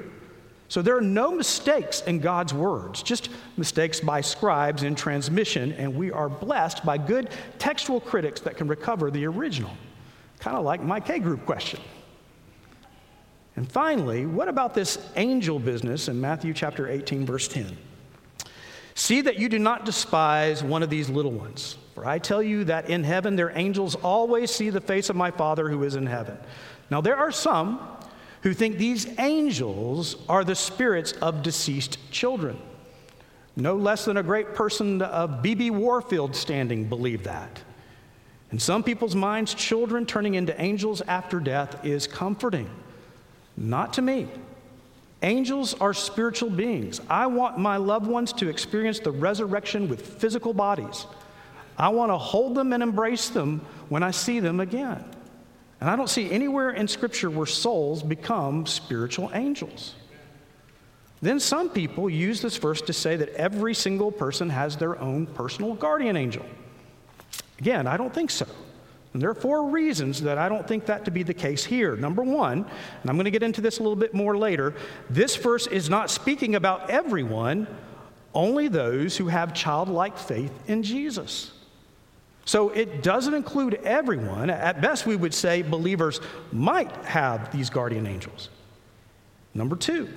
So 0.69 0.81
there 0.81 0.97
are 0.97 1.01
no 1.01 1.33
mistakes 1.33 2.03
in 2.03 2.21
God's 2.21 2.55
words, 2.55 3.03
just 3.03 3.31
mistakes 3.57 3.99
by 3.99 4.21
scribes 4.21 4.85
in 4.85 4.95
transmission, 4.95 5.73
and 5.73 5.97
we 5.97 6.13
are 6.13 6.29
blessed 6.29 6.85
by 6.85 6.99
good 6.99 7.31
textual 7.59 7.99
critics 8.01 8.41
that 8.43 8.57
can 8.57 8.69
recover 8.69 9.11
the 9.11 9.27
original. 9.27 9.73
Kind 10.39 10.57
of 10.57 10.65
like 10.65 10.81
my 10.81 11.01
K 11.01 11.19
group 11.19 11.47
question. 11.47 11.81
And 13.57 13.71
finally, 13.71 14.25
what 14.25 14.49
about 14.49 14.75
this 14.75 14.99
angel 15.17 15.59
business 15.59 16.09
in 16.09 16.21
Matthew 16.21 16.55
chapter 16.55 16.89
18, 16.89 17.27
verse 17.27 17.49
10? 17.49 17.77
See 18.95 19.21
that 19.23 19.39
you 19.39 19.49
do 19.49 19.59
not 19.59 19.85
despise 19.85 20.63
one 20.63 20.83
of 20.83 20.91
these 20.91 21.09
little 21.09 21.31
ones. 21.31 21.77
For 21.95 22.07
I 22.07 22.19
tell 22.19 22.43
you 22.43 22.65
that 22.65 22.89
in 22.89 23.05
heaven 23.05 23.37
their 23.37 23.57
angels 23.57 23.95
always 23.97 24.51
see 24.51 24.71
the 24.71 24.81
face 24.81 25.11
of 25.11 25.17
my 25.17 25.31
Father 25.31 25.69
who 25.69 25.83
is 25.85 25.95
in 25.95 26.07
heaven. 26.07 26.39
Now, 26.91 27.01
there 27.01 27.17
are 27.17 27.31
some 27.31 27.81
who 28.43 28.55
think 28.55 28.77
these 28.77 29.07
angels 29.19 30.17
are 30.29 30.45
the 30.45 30.55
spirits 30.55 31.13
of 31.13 31.43
deceased 31.43 31.99
children. 32.11 32.59
No 33.55 33.77
less 33.77 34.07
than 34.07 34.17
a 34.17 34.23
great 34.23 34.55
person 34.55 35.03
of 35.03 35.43
B.B. 35.43 35.71
Warfield 35.71 36.35
standing 36.35 36.89
believed 36.89 37.25
that. 37.25 37.61
In 38.51 38.59
some 38.59 38.83
people's 38.83 39.15
minds, 39.15 39.55
children 39.55 40.05
turning 40.07 40.35
into 40.35 40.59
angels 40.61 41.03
after 41.03 41.41
death 41.41 41.85
is 41.85 42.07
comforting. 42.07 42.69
Not 43.57 43.93
to 43.95 44.03
me. 44.03 44.29
Angels 45.23 45.75
are 45.81 45.95
spiritual 45.95 46.51
beings. 46.51 47.01
I 47.09 47.27
want 47.27 47.59
my 47.59 47.77
loved 47.77 48.07
ones 48.07 48.33
to 48.35 48.49
experience 48.49 48.99
the 48.99 49.13
resurrection 49.13 49.89
with 49.89 50.05
physical 50.19 50.53
bodies. 50.53 51.07
I 51.79 51.89
want 51.91 52.11
to 52.11 52.19
hold 52.19 52.55
them 52.55 52.73
and 52.73 52.83
embrace 52.83 53.29
them 53.29 53.65
when 53.89 54.03
I 54.03 54.11
see 54.11 54.41
them 54.41 54.61
again. 54.61 55.05
And 55.81 55.89
I 55.89 55.97
don't 55.97 56.11
see 56.11 56.31
anywhere 56.31 56.71
in 56.71 56.87
Scripture 56.89 57.31
where 57.31 57.47
souls 57.47 58.03
become 58.03 58.67
spiritual 58.67 59.31
angels. 59.35 59.95
Then 61.21 61.39
some 61.39 61.71
people 61.71 62.11
use 62.11 62.41
this 62.41 62.57
verse 62.57 62.81
to 62.83 62.93
say 62.93 63.17
that 63.17 63.29
every 63.31 63.75
single 63.75 64.11
person 64.11 64.51
has 64.51 64.77
their 64.77 64.99
own 64.99 65.27
personal 65.27 65.75
guardian 65.75 66.17
angel. 66.17 66.45
Again, 67.61 67.87
I 67.87 67.97
don't 67.97 68.13
think 68.13 68.31
so. 68.31 68.47
And 69.13 69.21
there 69.21 69.29
are 69.29 69.35
four 69.35 69.69
reasons 69.69 70.23
that 70.23 70.39
I 70.39 70.49
don't 70.49 70.67
think 70.67 70.87
that 70.87 71.05
to 71.05 71.11
be 71.11 71.23
the 71.23 71.35
case 71.35 71.65
here. 71.65 71.97
Number 71.97 72.23
one, 72.23 72.59
and 72.59 73.11
I'm 73.11 73.17
going 73.17 73.27
to 73.27 73.31
get 73.31 73.43
into 73.43 73.61
this 73.61 73.79
a 73.79 73.83
little 73.83 73.97
bit 73.97 74.15
more 74.15 74.39
later, 74.39 74.75
this 75.11 75.37
verse 75.37 75.67
is 75.67 75.91
not 75.91 76.11
speaking 76.11 76.55
about 76.55 76.89
everyone, 76.89 77.67
only 78.35 78.69
those 78.69 79.17
who 79.17 79.29
have 79.29 79.53
childlike 79.53 80.17
faith 80.17 80.53
in 80.67 80.83
Jesus. 80.83 81.53
So 82.47 82.71
it 82.71 83.03
doesn't 83.03 83.35
include 83.35 83.75
everyone. 83.85 84.49
At 84.49 84.81
best, 84.81 85.07
we 85.07 85.15
would 85.15 85.35
say 85.35 85.63
believers 85.63 86.21
might 86.51 86.91
have 87.05 87.53
these 87.53 87.69
guardian 87.69 88.07
angels. 88.07 88.49
Number 89.55 89.77
two, 89.77 90.09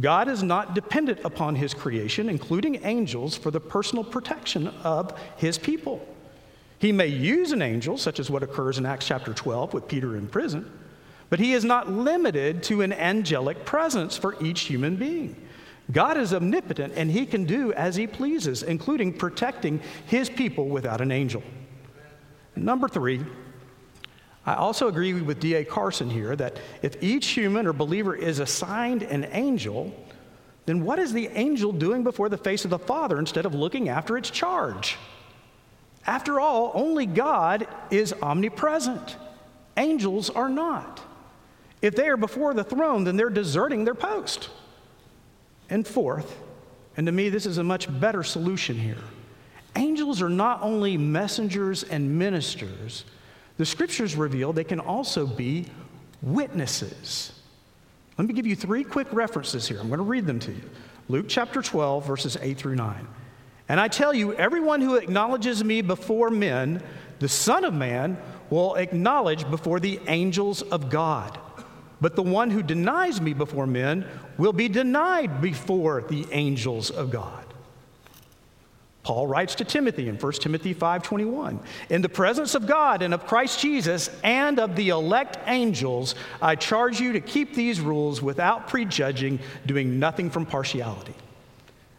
God 0.00 0.28
is 0.28 0.42
not 0.42 0.74
dependent 0.74 1.20
upon 1.24 1.56
his 1.56 1.74
creation, 1.74 2.28
including 2.28 2.84
angels, 2.84 3.36
for 3.36 3.50
the 3.50 3.60
personal 3.60 4.04
protection 4.04 4.68
of 4.84 5.18
his 5.36 5.58
people. 5.58 6.06
He 6.82 6.90
may 6.90 7.06
use 7.06 7.52
an 7.52 7.62
angel, 7.62 7.96
such 7.96 8.18
as 8.18 8.28
what 8.28 8.42
occurs 8.42 8.76
in 8.76 8.86
Acts 8.86 9.06
chapter 9.06 9.32
12 9.32 9.72
with 9.72 9.86
Peter 9.86 10.16
in 10.16 10.26
prison, 10.26 10.68
but 11.30 11.38
he 11.38 11.52
is 11.52 11.64
not 11.64 11.88
limited 11.88 12.64
to 12.64 12.82
an 12.82 12.92
angelic 12.92 13.64
presence 13.64 14.16
for 14.16 14.34
each 14.42 14.62
human 14.62 14.96
being. 14.96 15.36
God 15.92 16.16
is 16.16 16.34
omnipotent 16.34 16.94
and 16.96 17.08
he 17.08 17.24
can 17.24 17.44
do 17.44 17.72
as 17.74 17.94
he 17.94 18.08
pleases, 18.08 18.64
including 18.64 19.12
protecting 19.12 19.80
his 20.06 20.28
people 20.28 20.68
without 20.68 21.00
an 21.00 21.12
angel. 21.12 21.44
Number 22.56 22.88
three, 22.88 23.24
I 24.44 24.54
also 24.54 24.88
agree 24.88 25.12
with 25.12 25.38
D.A. 25.38 25.64
Carson 25.64 26.10
here 26.10 26.34
that 26.34 26.58
if 26.82 27.00
each 27.00 27.28
human 27.28 27.68
or 27.68 27.72
believer 27.72 28.16
is 28.16 28.40
assigned 28.40 29.04
an 29.04 29.28
angel, 29.30 29.94
then 30.66 30.84
what 30.84 30.98
is 30.98 31.12
the 31.12 31.28
angel 31.28 31.70
doing 31.70 32.02
before 32.02 32.28
the 32.28 32.36
face 32.36 32.64
of 32.64 32.72
the 32.72 32.78
Father 32.80 33.20
instead 33.20 33.46
of 33.46 33.54
looking 33.54 33.88
after 33.88 34.18
its 34.18 34.30
charge? 34.30 34.98
After 36.06 36.40
all, 36.40 36.72
only 36.74 37.06
God 37.06 37.66
is 37.90 38.14
omnipresent. 38.22 39.16
Angels 39.76 40.30
are 40.30 40.48
not. 40.48 41.00
If 41.80 41.96
they 41.96 42.08
are 42.08 42.16
before 42.16 42.54
the 42.54 42.64
throne, 42.64 43.04
then 43.04 43.16
they're 43.16 43.30
deserting 43.30 43.84
their 43.84 43.94
post. 43.94 44.50
And 45.70 45.86
fourth, 45.86 46.38
and 46.96 47.06
to 47.06 47.12
me, 47.12 47.28
this 47.28 47.46
is 47.46 47.58
a 47.58 47.64
much 47.64 47.88
better 48.00 48.22
solution 48.22 48.76
here 48.76 49.02
angels 49.76 50.22
are 50.22 50.28
not 50.28 50.62
only 50.62 50.96
messengers 50.96 51.82
and 51.84 52.18
ministers, 52.18 53.04
the 53.56 53.66
scriptures 53.66 54.16
reveal 54.16 54.52
they 54.52 54.64
can 54.64 54.80
also 54.80 55.26
be 55.26 55.66
witnesses. 56.20 57.32
Let 58.18 58.26
me 58.26 58.34
give 58.34 58.46
you 58.46 58.56
three 58.56 58.84
quick 58.84 59.08
references 59.12 59.66
here. 59.66 59.80
I'm 59.80 59.88
going 59.88 59.98
to 59.98 60.04
read 60.04 60.26
them 60.26 60.38
to 60.40 60.52
you 60.52 60.70
Luke 61.08 61.26
chapter 61.28 61.62
12, 61.62 62.06
verses 62.06 62.36
8 62.40 62.56
through 62.56 62.76
9. 62.76 63.08
And 63.68 63.80
I 63.80 63.88
tell 63.88 64.12
you, 64.12 64.34
everyone 64.34 64.80
who 64.80 64.96
acknowledges 64.96 65.62
me 65.62 65.82
before 65.82 66.30
men, 66.30 66.82
the 67.20 67.28
Son 67.28 67.64
of 67.64 67.72
Man, 67.72 68.18
will 68.50 68.74
acknowledge 68.74 69.48
before 69.50 69.80
the 69.80 70.00
angels 70.08 70.62
of 70.62 70.90
God. 70.90 71.38
But 72.00 72.16
the 72.16 72.22
one 72.22 72.50
who 72.50 72.62
denies 72.62 73.20
me 73.20 73.32
before 73.32 73.66
men 73.66 74.04
will 74.36 74.52
be 74.52 74.68
denied 74.68 75.40
before 75.40 76.04
the 76.08 76.26
angels 76.32 76.90
of 76.90 77.10
God. 77.10 77.44
Paul 79.04 79.26
writes 79.26 79.56
to 79.56 79.64
Timothy 79.64 80.08
in 80.08 80.16
1 80.16 80.42
Timothy 80.42 80.74
5:21, 80.74 81.58
"In 81.90 82.02
the 82.02 82.08
presence 82.08 82.54
of 82.54 82.66
God 82.66 83.02
and 83.02 83.12
of 83.12 83.26
Christ 83.26 83.60
Jesus 83.60 84.10
and 84.22 84.60
of 84.60 84.76
the 84.76 84.90
elect 84.90 85.38
angels, 85.46 86.14
I 86.40 86.54
charge 86.54 87.00
you 87.00 87.12
to 87.12 87.20
keep 87.20 87.54
these 87.54 87.80
rules 87.80 88.22
without 88.22 88.68
prejudging, 88.68 89.40
doing 89.66 89.98
nothing 89.98 90.30
from 90.30 90.46
partiality." 90.46 91.14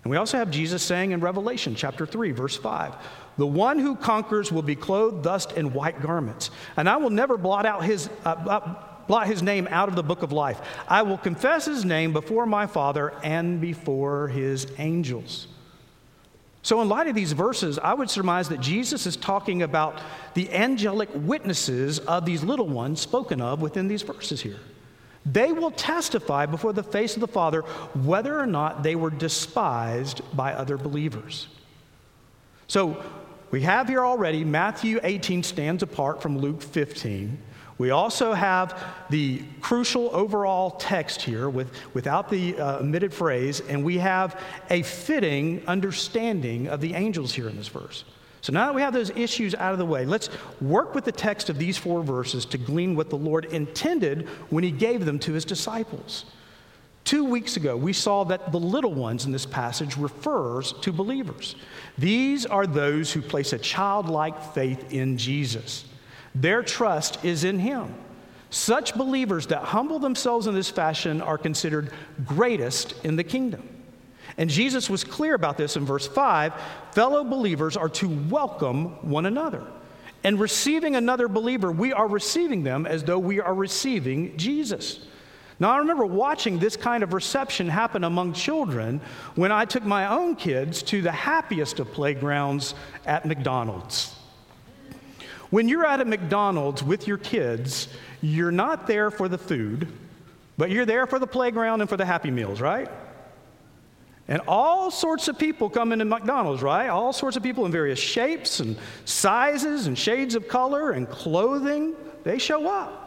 And 0.04 0.12
we 0.12 0.18
also 0.18 0.38
have 0.38 0.52
Jesus 0.52 0.84
saying 0.84 1.12
in 1.12 1.22
Revelation 1.22 1.76
chapter 1.76 2.06
3, 2.06 2.32
verse 2.32 2.58
5, 2.58 2.96
the 3.38 3.48
one 3.48 3.80
who 3.80 3.96
conquers 3.96 4.52
will 4.52 4.62
be 4.62 4.76
clothed 4.76 5.24
thus 5.24 5.52
in 5.54 5.74
white 5.74 6.02
garments, 6.02 6.52
and 6.76 6.90
I 6.90 6.98
will 6.98 7.10
never 7.10 7.38
blot 7.38 7.66
out 7.66 7.84
his, 7.84 8.10
uh, 8.26 8.30
uh, 8.30 8.76
blot 9.08 9.28
his 9.28 9.42
name 9.42 9.68
out 9.72 9.90
of 9.90 9.96
the 9.96 10.04
book 10.04 10.22
of 10.22 10.32
life. 10.32 10.60
I 10.88 11.04
will 11.04 11.18
confess 11.18 11.66
his 11.66 11.86
name 11.86 12.12
before 12.14 12.46
my 12.46 12.68
Father 12.68 13.14
and 13.24 13.62
before 13.62 14.28
his 14.28 14.68
angels. 14.78 15.48
So, 16.64 16.82
in 16.82 16.88
light 16.88 17.08
of 17.08 17.16
these 17.16 17.34
verses, 17.34 17.78
I 17.78 17.94
would 17.94 18.10
surmise 18.10 18.50
that 18.50 18.62
Jesus 18.62 19.06
is 19.06 19.18
talking 19.18 19.64
about 19.64 20.00
the 20.34 20.50
angelic 20.54 21.10
witnesses 21.14 22.00
of 22.00 22.26
these 22.26 22.44
little 22.44 22.70
ones 22.70 23.02
spoken 23.02 23.42
of 23.42 23.62
within 23.62 23.88
these 23.88 24.02
verses 24.02 24.42
here. 24.42 24.60
They 25.26 25.52
will 25.52 25.72
testify 25.72 26.46
before 26.46 26.74
the 26.74 26.84
face 26.84 27.16
of 27.16 27.22
the 27.22 27.28
Father 27.28 27.62
whether 27.94 28.38
or 28.38 28.46
not 28.46 28.84
they 28.84 28.96
were 28.96 29.10
despised 29.10 30.22
by 30.36 30.54
other 30.54 30.78
believers. 30.78 31.48
So 32.68 33.02
we 33.52 33.62
have 33.62 33.88
here 33.88 34.04
already 34.04 34.44
Matthew 34.44 35.00
18 35.04 35.44
stands 35.44 35.84
apart 35.84 36.22
from 36.22 36.38
Luke 36.38 36.62
15. 36.62 37.38
We 37.78 37.90
also 37.90 38.34
have 38.34 38.82
the 39.10 39.44
crucial 39.62 40.10
overall 40.16 40.72
text 40.72 41.22
here 41.22 41.50
with, 41.50 41.72
without 41.94 42.30
the 42.30 42.58
uh, 42.58 42.80
omitted 42.80 43.14
phrase, 43.14 43.62
and 43.62 43.84
we 43.84 43.98
have 43.98 44.40
a 44.70 44.84
fitting 44.84 45.64
understanding 45.68 46.68
of 46.68 46.82
the 46.82 46.94
angels 46.94 47.34
here 47.34 47.50
in 47.50 47.58
this 47.58 47.68
verse. 47.68 48.06
So 48.44 48.52
now 48.52 48.66
that 48.66 48.76
we 48.76 48.82
have 48.82 48.92
those 48.92 49.10
issues 49.12 49.56
out 49.56 49.72
of 49.72 49.80
the 49.80 49.86
way, 49.86 50.06
let's 50.06 50.30
work 50.60 50.94
with 50.94 51.06
the 51.06 51.14
text 51.14 51.50
of 51.50 51.58
these 51.58 51.78
four 51.78 52.04
verses 52.04 52.44
to 52.48 52.58
glean 52.58 52.94
what 52.94 53.10
the 53.10 53.16
Lord 53.16 53.46
intended 53.46 54.28
when 54.50 54.66
He 54.66 54.72
gave 54.72 55.06
them 55.06 55.18
to 55.20 55.32
His 55.32 55.46
disciples. 55.46 56.26
Two 57.06 57.24
weeks 57.24 57.56
ago, 57.56 57.78
we 57.78 57.94
saw 57.94 58.26
that 58.26 58.52
the 58.52 58.60
little 58.60 58.94
ones 58.94 59.26
in 59.26 59.32
this 59.32 59.46
passage 59.46 59.96
refers 59.96 60.74
to 60.82 60.92
believers. 60.92 61.56
These 61.98 62.46
are 62.46 62.68
those 62.68 63.14
who 63.14 63.22
place 63.22 63.54
a 63.54 63.58
childlike 63.58 64.54
faith 64.54 64.92
in 64.92 65.18
Jesus. 65.18 65.86
Their 66.36 66.64
trust 66.64 67.24
is 67.24 67.46
in 67.46 67.60
Him. 67.60 67.96
Such 68.50 68.94
believers 68.94 69.48
that 69.48 69.64
humble 69.64 70.00
themselves 70.00 70.48
in 70.48 70.54
this 70.54 70.70
fashion 70.70 71.22
are 71.22 71.38
considered 71.38 71.92
greatest 72.26 72.94
in 73.06 73.16
the 73.16 73.24
kingdom. 73.24 73.70
And 74.38 74.50
Jesus 74.50 74.90
was 74.90 75.04
clear 75.04 75.36
about 75.36 75.58
this 75.58 75.76
in 75.76 75.86
verse 75.86 76.08
5 76.08 76.54
fellow 76.92 77.24
believers 77.24 77.78
are 77.78 77.90
to 77.90 78.10
welcome 78.30 79.10
one 79.10 79.26
another. 79.26 79.64
And 80.24 80.40
receiving 80.40 80.96
another 80.96 81.28
believer, 81.28 81.72
we 81.72 81.92
are 81.92 82.08
receiving 82.08 82.64
them 82.64 82.86
as 82.86 83.04
though 83.04 83.20
we 83.20 83.42
are 83.42 83.54
receiving 83.54 84.38
Jesus. 84.38 85.06
Now, 85.60 85.72
I 85.72 85.78
remember 85.78 86.06
watching 86.06 86.60
this 86.60 86.76
kind 86.76 87.04
of 87.04 87.14
reception 87.14 87.70
happen 87.70 88.04
among 88.04 88.34
children 88.34 89.02
when 89.36 89.52
I 89.52 89.66
took 89.66 89.84
my 89.84 90.08
own 90.08 90.36
kids 90.36 90.82
to 90.84 91.02
the 91.02 91.12
happiest 91.12 91.80
of 91.80 91.92
playgrounds 91.92 92.74
at 93.06 93.26
McDonald's. 93.26 94.16
When 95.52 95.68
you're 95.68 95.86
at 95.86 96.02
a 96.02 96.06
McDonald's 96.06 96.82
with 96.82 97.08
your 97.08 97.20
kids, 97.20 97.88
you're 98.22 98.52
not 98.52 98.88
there 98.88 99.12
for 99.12 99.28
the 99.28 99.38
food, 99.38 99.88
but 100.58 100.72
you're 100.72 100.86
there 100.86 101.06
for 101.06 101.20
the 101.20 101.28
playground 101.28 101.82
and 101.82 101.90
for 101.90 101.98
the 101.98 102.06
happy 102.06 102.32
meals, 102.32 102.60
right? 102.60 102.90
And 104.28 104.42
all 104.48 104.90
sorts 104.90 105.28
of 105.28 105.38
people 105.38 105.70
come 105.70 105.92
into 105.92 106.06
McDonald's, 106.06 106.62
right? 106.62 106.88
All 106.88 107.12
sorts 107.12 107.36
of 107.36 107.44
people 107.44 107.66
in 107.66 107.72
various 107.72 108.00
shapes 108.00 108.62
and 108.62 108.78
sizes 109.04 109.88
and 109.88 109.98
shades 109.98 110.36
of 110.36 110.48
color 110.48 110.92
and 110.92 111.10
clothing. 111.10 111.94
They 112.24 112.38
show 112.38 112.70
up. 112.70 113.04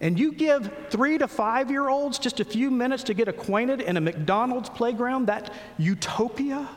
And 0.00 0.18
you 0.18 0.32
give 0.32 0.70
three 0.88 1.18
to 1.18 1.28
five 1.28 1.70
year 1.70 1.88
olds 1.88 2.18
just 2.18 2.40
a 2.40 2.44
few 2.44 2.70
minutes 2.70 3.04
to 3.04 3.14
get 3.14 3.28
acquainted 3.28 3.82
in 3.82 3.96
a 3.96 4.00
McDonald's 4.00 4.70
playground, 4.70 5.26
that 5.26 5.52
utopia, 5.78 6.68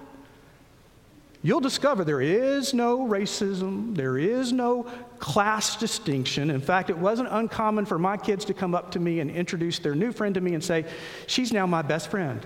you'll 1.42 1.62
discover 1.62 2.04
there 2.04 2.22
is 2.22 2.74
no 2.74 3.00
racism, 3.00 3.96
there 3.96 4.18
is 4.18 4.52
no 4.52 4.84
class 5.20 5.78
distinction. 5.78 6.50
In 6.50 6.62
fact, 6.62 6.90
it 6.90 6.98
wasn't 6.98 7.30
uncommon 7.32 7.86
for 7.86 7.98
my 7.98 8.18
kids 8.18 8.44
to 8.46 8.54
come 8.54 8.76
up 8.76 8.92
to 8.92 9.00
me 9.00 9.22
and 9.22 9.32
introduce 9.32 9.80
their 9.80 9.96
new 9.96 10.12
friend 10.12 10.36
to 10.36 10.42
me 10.42 10.54
and 10.54 10.64
say, 10.64 10.86
She's 11.28 11.54
now 11.54 11.66
my 11.66 11.82
best 11.82 12.12
friend 12.12 12.46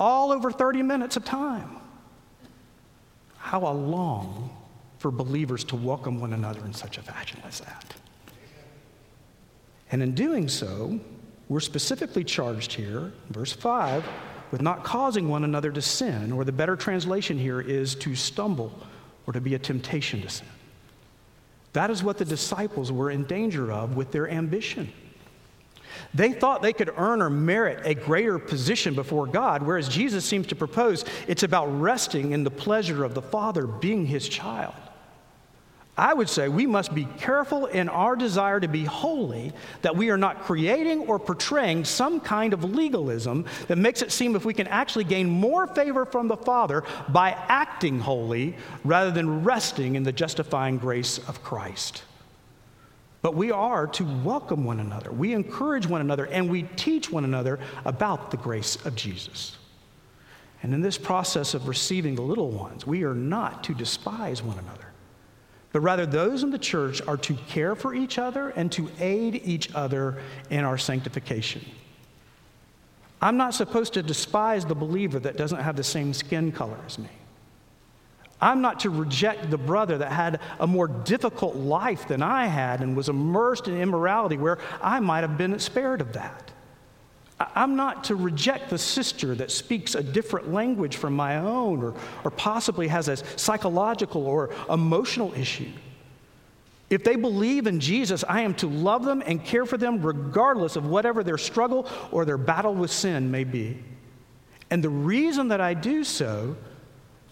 all 0.00 0.32
over 0.32 0.50
30 0.50 0.82
minutes 0.82 1.16
of 1.16 1.24
time. 1.24 1.76
How 3.36 3.70
long 3.70 4.50
for 5.00 5.10
believers 5.10 5.64
to 5.64 5.76
welcome 5.76 6.20
one 6.20 6.34
another 6.34 6.64
in 6.64 6.74
such 6.74 6.98
a 6.98 7.02
fashion 7.02 7.40
as 7.46 7.60
that. 7.60 7.94
And 9.90 10.02
in 10.02 10.14
doing 10.14 10.46
so, 10.46 11.00
we're 11.48 11.60
specifically 11.60 12.22
charged 12.22 12.74
here, 12.74 13.12
verse 13.30 13.52
5, 13.52 14.06
with 14.50 14.60
not 14.60 14.84
causing 14.84 15.28
one 15.28 15.42
another 15.42 15.72
to 15.72 15.80
sin, 15.80 16.32
or 16.32 16.44
the 16.44 16.52
better 16.52 16.76
translation 16.76 17.38
here 17.38 17.60
is 17.60 17.94
to 17.96 18.14
stumble 18.14 18.72
or 19.26 19.32
to 19.32 19.40
be 19.40 19.54
a 19.54 19.58
temptation 19.58 20.20
to 20.20 20.28
sin. 20.28 20.46
That 21.72 21.90
is 21.90 22.02
what 22.02 22.18
the 22.18 22.24
disciples 22.24 22.92
were 22.92 23.10
in 23.10 23.24
danger 23.24 23.72
of 23.72 23.96
with 23.96 24.12
their 24.12 24.28
ambition. 24.28 24.92
They 26.14 26.32
thought 26.32 26.62
they 26.62 26.72
could 26.72 26.92
earn 26.96 27.22
or 27.22 27.30
merit 27.30 27.80
a 27.84 27.94
greater 27.94 28.38
position 28.38 28.94
before 28.94 29.26
God, 29.26 29.62
whereas 29.62 29.88
Jesus 29.88 30.24
seems 30.24 30.46
to 30.48 30.56
propose 30.56 31.04
it's 31.28 31.42
about 31.42 31.66
resting 31.66 32.32
in 32.32 32.44
the 32.44 32.50
pleasure 32.50 33.04
of 33.04 33.14
the 33.14 33.22
Father 33.22 33.66
being 33.66 34.06
his 34.06 34.28
child. 34.28 34.74
I 36.00 36.14
would 36.14 36.30
say 36.30 36.48
we 36.48 36.66
must 36.66 36.94
be 36.94 37.06
careful 37.18 37.66
in 37.66 37.90
our 37.90 38.16
desire 38.16 38.58
to 38.58 38.68
be 38.68 38.84
holy 38.84 39.52
that 39.82 39.94
we 39.94 40.08
are 40.08 40.16
not 40.16 40.44
creating 40.44 41.00
or 41.00 41.18
portraying 41.18 41.84
some 41.84 42.20
kind 42.20 42.54
of 42.54 42.64
legalism 42.64 43.44
that 43.68 43.76
makes 43.76 44.00
it 44.00 44.10
seem 44.10 44.34
if 44.34 44.46
we 44.46 44.54
can 44.54 44.66
actually 44.68 45.04
gain 45.04 45.28
more 45.28 45.66
favor 45.66 46.06
from 46.06 46.26
the 46.26 46.38
Father 46.38 46.84
by 47.10 47.32
acting 47.48 48.00
holy 48.00 48.56
rather 48.82 49.10
than 49.10 49.44
resting 49.44 49.94
in 49.94 50.02
the 50.02 50.12
justifying 50.12 50.78
grace 50.78 51.18
of 51.28 51.42
Christ. 51.44 52.04
But 53.22 53.34
we 53.34 53.50
are 53.50 53.86
to 53.88 54.04
welcome 54.24 54.64
one 54.64 54.80
another. 54.80 55.10
We 55.10 55.34
encourage 55.34 55.86
one 55.86 56.00
another 56.00 56.26
and 56.26 56.48
we 56.48 56.62
teach 56.76 57.10
one 57.10 57.24
another 57.24 57.58
about 57.84 58.30
the 58.30 58.38
grace 58.38 58.76
of 58.86 58.94
Jesus. 58.94 59.58
And 60.62 60.74
in 60.74 60.80
this 60.80 60.98
process 60.98 61.54
of 61.54 61.68
receiving 61.68 62.14
the 62.14 62.22
little 62.22 62.50
ones, 62.50 62.86
we 62.86 63.04
are 63.04 63.14
not 63.14 63.64
to 63.64 63.74
despise 63.74 64.42
one 64.42 64.58
another, 64.58 64.92
but 65.72 65.80
rather 65.80 66.06
those 66.06 66.42
in 66.42 66.50
the 66.50 66.58
church 66.58 67.00
are 67.06 67.16
to 67.18 67.34
care 67.34 67.74
for 67.74 67.94
each 67.94 68.18
other 68.18 68.50
and 68.50 68.70
to 68.72 68.90
aid 69.00 69.40
each 69.44 69.74
other 69.74 70.18
in 70.50 70.64
our 70.64 70.78
sanctification. 70.78 71.62
I'm 73.22 73.36
not 73.36 73.54
supposed 73.54 73.94
to 73.94 74.02
despise 74.02 74.64
the 74.64 74.74
believer 74.74 75.18
that 75.20 75.36
doesn't 75.36 75.60
have 75.60 75.76
the 75.76 75.84
same 75.84 76.14
skin 76.14 76.52
color 76.52 76.78
as 76.86 76.98
me. 76.98 77.08
I'm 78.40 78.62
not 78.62 78.80
to 78.80 78.90
reject 78.90 79.50
the 79.50 79.58
brother 79.58 79.98
that 79.98 80.12
had 80.12 80.40
a 80.58 80.66
more 80.66 80.88
difficult 80.88 81.56
life 81.56 82.08
than 82.08 82.22
I 82.22 82.46
had 82.46 82.80
and 82.80 82.96
was 82.96 83.08
immersed 83.08 83.68
in 83.68 83.78
immorality 83.78 84.36
where 84.36 84.58
I 84.80 85.00
might 85.00 85.20
have 85.20 85.36
been 85.36 85.58
spared 85.58 86.00
of 86.00 86.14
that. 86.14 86.50
I'm 87.54 87.76
not 87.76 88.04
to 88.04 88.14
reject 88.16 88.68
the 88.68 88.78
sister 88.78 89.34
that 89.36 89.50
speaks 89.50 89.94
a 89.94 90.02
different 90.02 90.52
language 90.52 90.96
from 90.96 91.14
my 91.14 91.36
own 91.38 91.82
or, 91.82 91.94
or 92.22 92.30
possibly 92.30 92.88
has 92.88 93.08
a 93.08 93.16
psychological 93.16 94.26
or 94.26 94.50
emotional 94.68 95.32
issue. 95.34 95.70
If 96.90 97.04
they 97.04 97.16
believe 97.16 97.66
in 97.66 97.80
Jesus, 97.80 98.24
I 98.28 98.42
am 98.42 98.54
to 98.54 98.66
love 98.66 99.04
them 99.04 99.22
and 99.24 99.42
care 99.44 99.64
for 99.64 99.78
them 99.78 100.02
regardless 100.02 100.76
of 100.76 100.86
whatever 100.86 101.22
their 101.22 101.38
struggle 101.38 101.88
or 102.10 102.24
their 102.24 102.36
battle 102.36 102.74
with 102.74 102.90
sin 102.90 103.30
may 103.30 103.44
be. 103.44 103.78
And 104.70 104.84
the 104.84 104.90
reason 104.90 105.48
that 105.48 105.60
I 105.60 105.74
do 105.74 106.04
so 106.04 106.56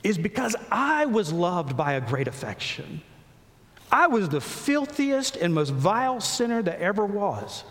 is 0.02 0.18
because 0.18 0.54
I 0.70 1.06
was 1.06 1.32
loved 1.32 1.76
by 1.76 1.94
a 1.94 2.00
great 2.00 2.28
affection. 2.28 3.02
I 3.90 4.06
was 4.06 4.28
the 4.28 4.40
filthiest 4.40 5.36
and 5.36 5.54
most 5.54 5.70
vile 5.70 6.20
sinner 6.20 6.62
that 6.62 6.80
ever 6.80 7.04
was. 7.04 7.64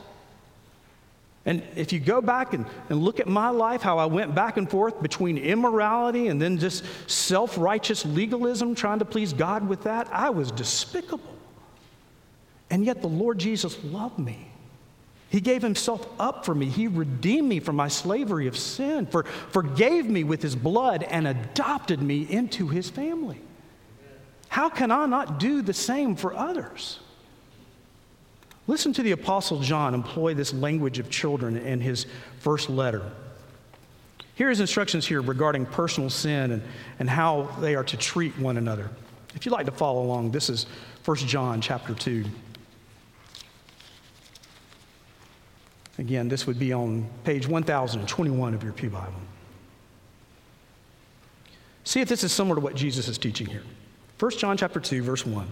And 1.46 1.64
if 1.78 1.94
you 1.94 2.00
go 2.02 2.22
back 2.22 2.54
and, 2.54 2.66
and 2.90 3.02
look 3.02 3.22
at 3.22 3.28
my 3.28 3.50
life, 3.50 3.82
how 3.82 4.00
I 4.00 4.06
went 4.06 4.36
back 4.36 4.58
and 4.58 4.70
forth 4.70 5.02
between 5.02 5.38
immorality 5.38 6.28
and 6.28 6.42
then 6.42 6.58
just 6.58 6.84
self 7.10 7.58
righteous 7.58 8.06
legalism, 8.06 8.76
trying 8.76 9.00
to 9.00 9.06
please 9.06 9.32
God 9.32 9.68
with 9.68 9.84
that, 9.84 10.10
I 10.12 10.30
was 10.30 10.52
despicable. 10.52 11.34
And 12.70 12.84
yet 12.84 13.02
the 13.02 13.08
Lord 13.08 13.38
Jesus 13.38 13.82
loved 13.86 14.20
me. 14.20 14.52
He 15.30 15.42
gave 15.42 15.62
himself 15.62 16.08
up 16.20 16.46
for 16.46 16.56
me. 16.56 16.68
He 16.68 16.88
redeemed 16.88 17.50
me 17.50 17.60
from 17.60 17.76
my 17.76 17.90
slavery 17.90 18.48
of 18.48 18.58
sin, 18.58 19.06
for, 19.06 19.24
forgave 19.24 20.06
me 20.06 20.24
with 20.24 20.42
his 20.42 20.56
blood, 20.56 21.04
and 21.04 21.28
adopted 21.28 22.02
me 22.02 22.22
into 22.30 22.68
his 22.68 22.90
family. 22.90 23.42
How 24.48 24.70
can 24.70 24.90
I 24.92 25.06
not 25.06 25.40
do 25.40 25.62
the 25.62 25.74
same 25.74 26.16
for 26.16 26.34
others? 26.34 27.00
Listen 28.68 28.94
to 28.94 29.04
the 29.04 29.12
Apostle 29.12 29.60
John 29.60 29.94
employ 29.94 30.34
this 30.34 30.54
language 30.54 31.00
of 31.00 31.10
children 31.10 31.58
in 31.58 31.82
his 31.82 32.06
first 32.40 32.70
letter. 32.70 33.12
Here 34.36 34.50
is 34.50 34.60
instructions 34.60 35.06
here 35.08 35.22
regarding 35.22 35.66
personal 35.66 36.10
sin 36.10 36.52
and, 36.52 36.64
and 37.00 37.10
how 37.10 37.50
they 37.60 37.76
are 37.76 37.84
to 37.86 37.98
treat 37.98 38.38
one 38.38 38.58
another. 38.58 38.90
If 39.36 39.46
you'd 39.46 39.52
like 39.52 39.66
to 39.66 39.72
follow 39.72 40.04
along, 40.04 40.32
this 40.32 40.50
is 40.50 40.68
1 41.06 41.18
John 41.18 41.60
chapter 41.60 41.94
2. 41.94 42.26
Again, 45.98 46.28
this 46.28 46.46
would 46.46 46.60
be 46.60 46.74
on 46.74 47.10
page 47.24 47.48
1021 47.48 48.54
of 48.54 48.64
your 48.64 48.74
Pew 48.74 48.90
Bible. 48.90 49.14
See 51.84 52.02
if 52.02 52.10
this 52.10 52.24
is 52.24 52.32
similar 52.32 52.56
to 52.56 52.62
what 52.62 52.76
Jesus 52.76 53.08
is 53.08 53.18
teaching 53.18 53.48
here. 53.48 53.64
1 54.20 54.32
John 54.32 54.58
chapter 54.58 54.80
2 54.80 55.02
verse 55.02 55.26
1. 55.26 55.48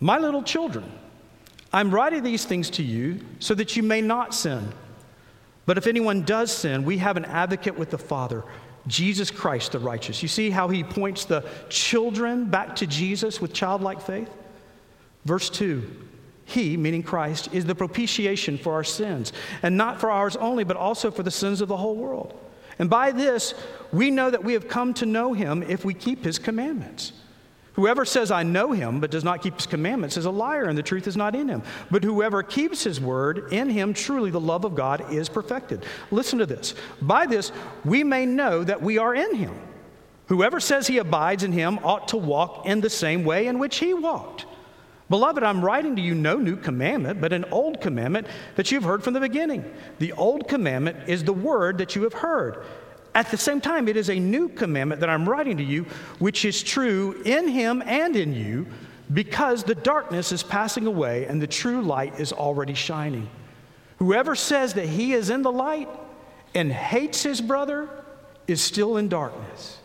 My 0.00 0.18
little 0.18 0.42
children, 0.42 0.84
I'm 1.72 1.90
writing 1.90 2.22
these 2.22 2.44
things 2.44 2.70
to 2.70 2.82
you 2.82 3.20
so 3.38 3.54
that 3.54 3.76
you 3.76 3.82
may 3.82 4.00
not 4.00 4.34
sin. 4.34 4.72
But 5.64 5.78
if 5.78 5.86
anyone 5.86 6.22
does 6.22 6.52
sin, 6.52 6.84
we 6.84 6.98
have 6.98 7.16
an 7.16 7.24
advocate 7.24 7.76
with 7.76 7.90
the 7.90 7.98
Father, 7.98 8.44
Jesus 8.86 9.30
Christ 9.30 9.72
the 9.72 9.80
righteous. 9.80 10.22
You 10.22 10.28
see 10.28 10.50
how 10.50 10.68
he 10.68 10.84
points 10.84 11.24
the 11.24 11.44
children 11.68 12.48
back 12.50 12.76
to 12.76 12.86
Jesus 12.86 13.40
with 13.40 13.52
childlike 13.52 14.00
faith? 14.00 14.30
Verse 15.24 15.50
2 15.50 16.05
he, 16.46 16.76
meaning 16.76 17.02
Christ, 17.02 17.48
is 17.52 17.64
the 17.66 17.74
propitiation 17.74 18.56
for 18.56 18.72
our 18.72 18.84
sins, 18.84 19.32
and 19.62 19.76
not 19.76 20.00
for 20.00 20.10
ours 20.10 20.36
only, 20.36 20.64
but 20.64 20.76
also 20.76 21.10
for 21.10 21.22
the 21.24 21.30
sins 21.30 21.60
of 21.60 21.68
the 21.68 21.76
whole 21.76 21.96
world. 21.96 22.38
And 22.78 22.88
by 22.88 23.10
this, 23.10 23.54
we 23.92 24.10
know 24.10 24.30
that 24.30 24.44
we 24.44 24.52
have 24.52 24.68
come 24.68 24.94
to 24.94 25.06
know 25.06 25.32
him 25.32 25.62
if 25.64 25.84
we 25.84 25.92
keep 25.92 26.24
his 26.24 26.38
commandments. 26.38 27.12
Whoever 27.74 28.04
says, 28.04 28.30
I 28.30 28.42
know 28.42 28.72
him, 28.72 29.00
but 29.00 29.10
does 29.10 29.24
not 29.24 29.42
keep 29.42 29.56
his 29.56 29.66
commandments, 29.66 30.16
is 30.16 30.24
a 30.24 30.30
liar, 30.30 30.64
and 30.64 30.78
the 30.78 30.82
truth 30.82 31.06
is 31.06 31.16
not 31.16 31.34
in 31.34 31.48
him. 31.48 31.62
But 31.90 32.04
whoever 32.04 32.42
keeps 32.42 32.84
his 32.84 33.00
word, 33.00 33.52
in 33.52 33.68
him 33.68 33.92
truly 33.92 34.30
the 34.30 34.40
love 34.40 34.64
of 34.64 34.74
God 34.74 35.12
is 35.12 35.28
perfected. 35.28 35.84
Listen 36.10 36.38
to 36.38 36.46
this. 36.46 36.74
By 37.02 37.26
this, 37.26 37.52
we 37.84 38.02
may 38.04 38.24
know 38.24 38.64
that 38.64 38.80
we 38.80 38.98
are 38.98 39.14
in 39.14 39.34
him. 39.34 39.54
Whoever 40.28 40.58
says 40.58 40.86
he 40.86 40.98
abides 40.98 41.42
in 41.42 41.52
him 41.52 41.78
ought 41.82 42.08
to 42.08 42.16
walk 42.16 42.66
in 42.66 42.80
the 42.80 42.90
same 42.90 43.24
way 43.24 43.46
in 43.46 43.58
which 43.58 43.78
he 43.78 43.92
walked. 43.92 44.46
Beloved, 45.08 45.44
I'm 45.44 45.64
writing 45.64 45.94
to 45.96 46.02
you 46.02 46.14
no 46.14 46.36
new 46.36 46.56
commandment, 46.56 47.20
but 47.20 47.32
an 47.32 47.44
old 47.52 47.80
commandment 47.80 48.26
that 48.56 48.72
you've 48.72 48.82
heard 48.82 49.04
from 49.04 49.14
the 49.14 49.20
beginning. 49.20 49.64
The 49.98 50.12
old 50.12 50.48
commandment 50.48 51.08
is 51.08 51.22
the 51.22 51.32
word 51.32 51.78
that 51.78 51.94
you 51.94 52.02
have 52.02 52.12
heard. 52.12 52.64
At 53.14 53.30
the 53.30 53.36
same 53.36 53.60
time, 53.60 53.88
it 53.88 53.96
is 53.96 54.10
a 54.10 54.18
new 54.18 54.48
commandment 54.48 55.00
that 55.00 55.08
I'm 55.08 55.28
writing 55.28 55.56
to 55.58 55.62
you, 55.62 55.84
which 56.18 56.44
is 56.44 56.62
true 56.62 57.22
in 57.24 57.48
him 57.48 57.82
and 57.86 58.16
in 58.16 58.34
you, 58.34 58.66
because 59.12 59.62
the 59.62 59.76
darkness 59.76 60.32
is 60.32 60.42
passing 60.42 60.86
away 60.86 61.26
and 61.26 61.40
the 61.40 61.46
true 61.46 61.82
light 61.82 62.18
is 62.18 62.32
already 62.32 62.74
shining. 62.74 63.28
Whoever 63.98 64.34
says 64.34 64.74
that 64.74 64.86
he 64.86 65.12
is 65.12 65.30
in 65.30 65.42
the 65.42 65.52
light 65.52 65.88
and 66.54 66.72
hates 66.72 67.22
his 67.22 67.40
brother 67.40 67.88
is 68.48 68.60
still 68.60 68.96
in 68.96 69.08
darkness. 69.08 69.78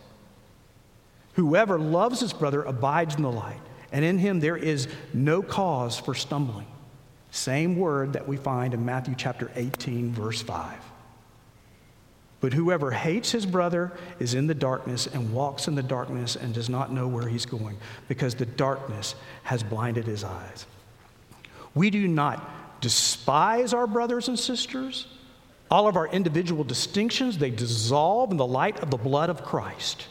Whoever 1.34 1.78
loves 1.78 2.20
his 2.20 2.32
brother 2.32 2.62
abides 2.62 3.14
in 3.14 3.22
the 3.22 3.32
light 3.32 3.60
and 3.92 4.04
in 4.04 4.18
him 4.18 4.40
there 4.40 4.56
is 4.56 4.88
no 5.12 5.42
cause 5.42 5.98
for 5.98 6.14
stumbling. 6.14 6.66
Same 7.30 7.76
word 7.76 8.14
that 8.14 8.26
we 8.26 8.36
find 8.36 8.74
in 8.74 8.84
Matthew 8.84 9.14
chapter 9.16 9.50
18, 9.54 10.12
verse 10.12 10.42
5. 10.42 10.78
But 12.40 12.52
whoever 12.52 12.90
hates 12.90 13.30
his 13.30 13.46
brother 13.46 13.92
is 14.18 14.34
in 14.34 14.48
the 14.48 14.54
darkness 14.54 15.06
and 15.06 15.32
walks 15.32 15.68
in 15.68 15.76
the 15.76 15.82
darkness 15.82 16.34
and 16.34 16.52
does 16.52 16.68
not 16.68 16.92
know 16.92 17.06
where 17.06 17.28
he's 17.28 17.46
going 17.46 17.78
because 18.08 18.34
the 18.34 18.46
darkness 18.46 19.14
has 19.44 19.62
blinded 19.62 20.06
his 20.06 20.24
eyes. 20.24 20.66
We 21.74 21.88
do 21.88 22.08
not 22.08 22.80
despise 22.80 23.72
our 23.72 23.86
brothers 23.86 24.28
and 24.28 24.38
sisters. 24.38 25.06
All 25.70 25.86
of 25.86 25.96
our 25.96 26.08
individual 26.08 26.64
distinctions, 26.64 27.38
they 27.38 27.50
dissolve 27.50 28.30
in 28.30 28.36
the 28.36 28.46
light 28.46 28.80
of 28.80 28.90
the 28.90 28.96
blood 28.96 29.30
of 29.30 29.44
Christ. 29.44 30.08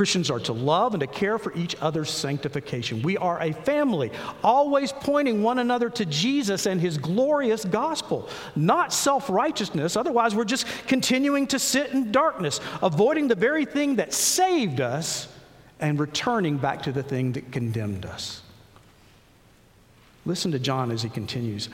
Christians 0.00 0.30
are 0.30 0.40
to 0.40 0.54
love 0.54 0.94
and 0.94 1.02
to 1.02 1.06
care 1.06 1.36
for 1.36 1.52
each 1.52 1.76
other's 1.78 2.08
sanctification. 2.08 3.02
We 3.02 3.18
are 3.18 3.38
a 3.38 3.52
family, 3.52 4.10
always 4.42 4.92
pointing 4.92 5.42
one 5.42 5.58
another 5.58 5.90
to 5.90 6.06
Jesus 6.06 6.64
and 6.64 6.80
his 6.80 6.96
glorious 6.96 7.66
gospel, 7.66 8.26
not 8.56 8.94
self 8.94 9.28
righteousness. 9.28 9.98
Otherwise, 9.98 10.34
we're 10.34 10.46
just 10.46 10.66
continuing 10.86 11.46
to 11.48 11.58
sit 11.58 11.90
in 11.90 12.12
darkness, 12.12 12.60
avoiding 12.82 13.28
the 13.28 13.34
very 13.34 13.66
thing 13.66 13.96
that 13.96 14.14
saved 14.14 14.80
us 14.80 15.28
and 15.80 16.00
returning 16.00 16.56
back 16.56 16.80
to 16.84 16.92
the 16.92 17.02
thing 17.02 17.32
that 17.32 17.52
condemned 17.52 18.06
us. 18.06 18.40
Listen 20.24 20.50
to 20.52 20.58
John 20.58 20.90
as 20.90 21.02
he 21.02 21.10
continues 21.10 21.68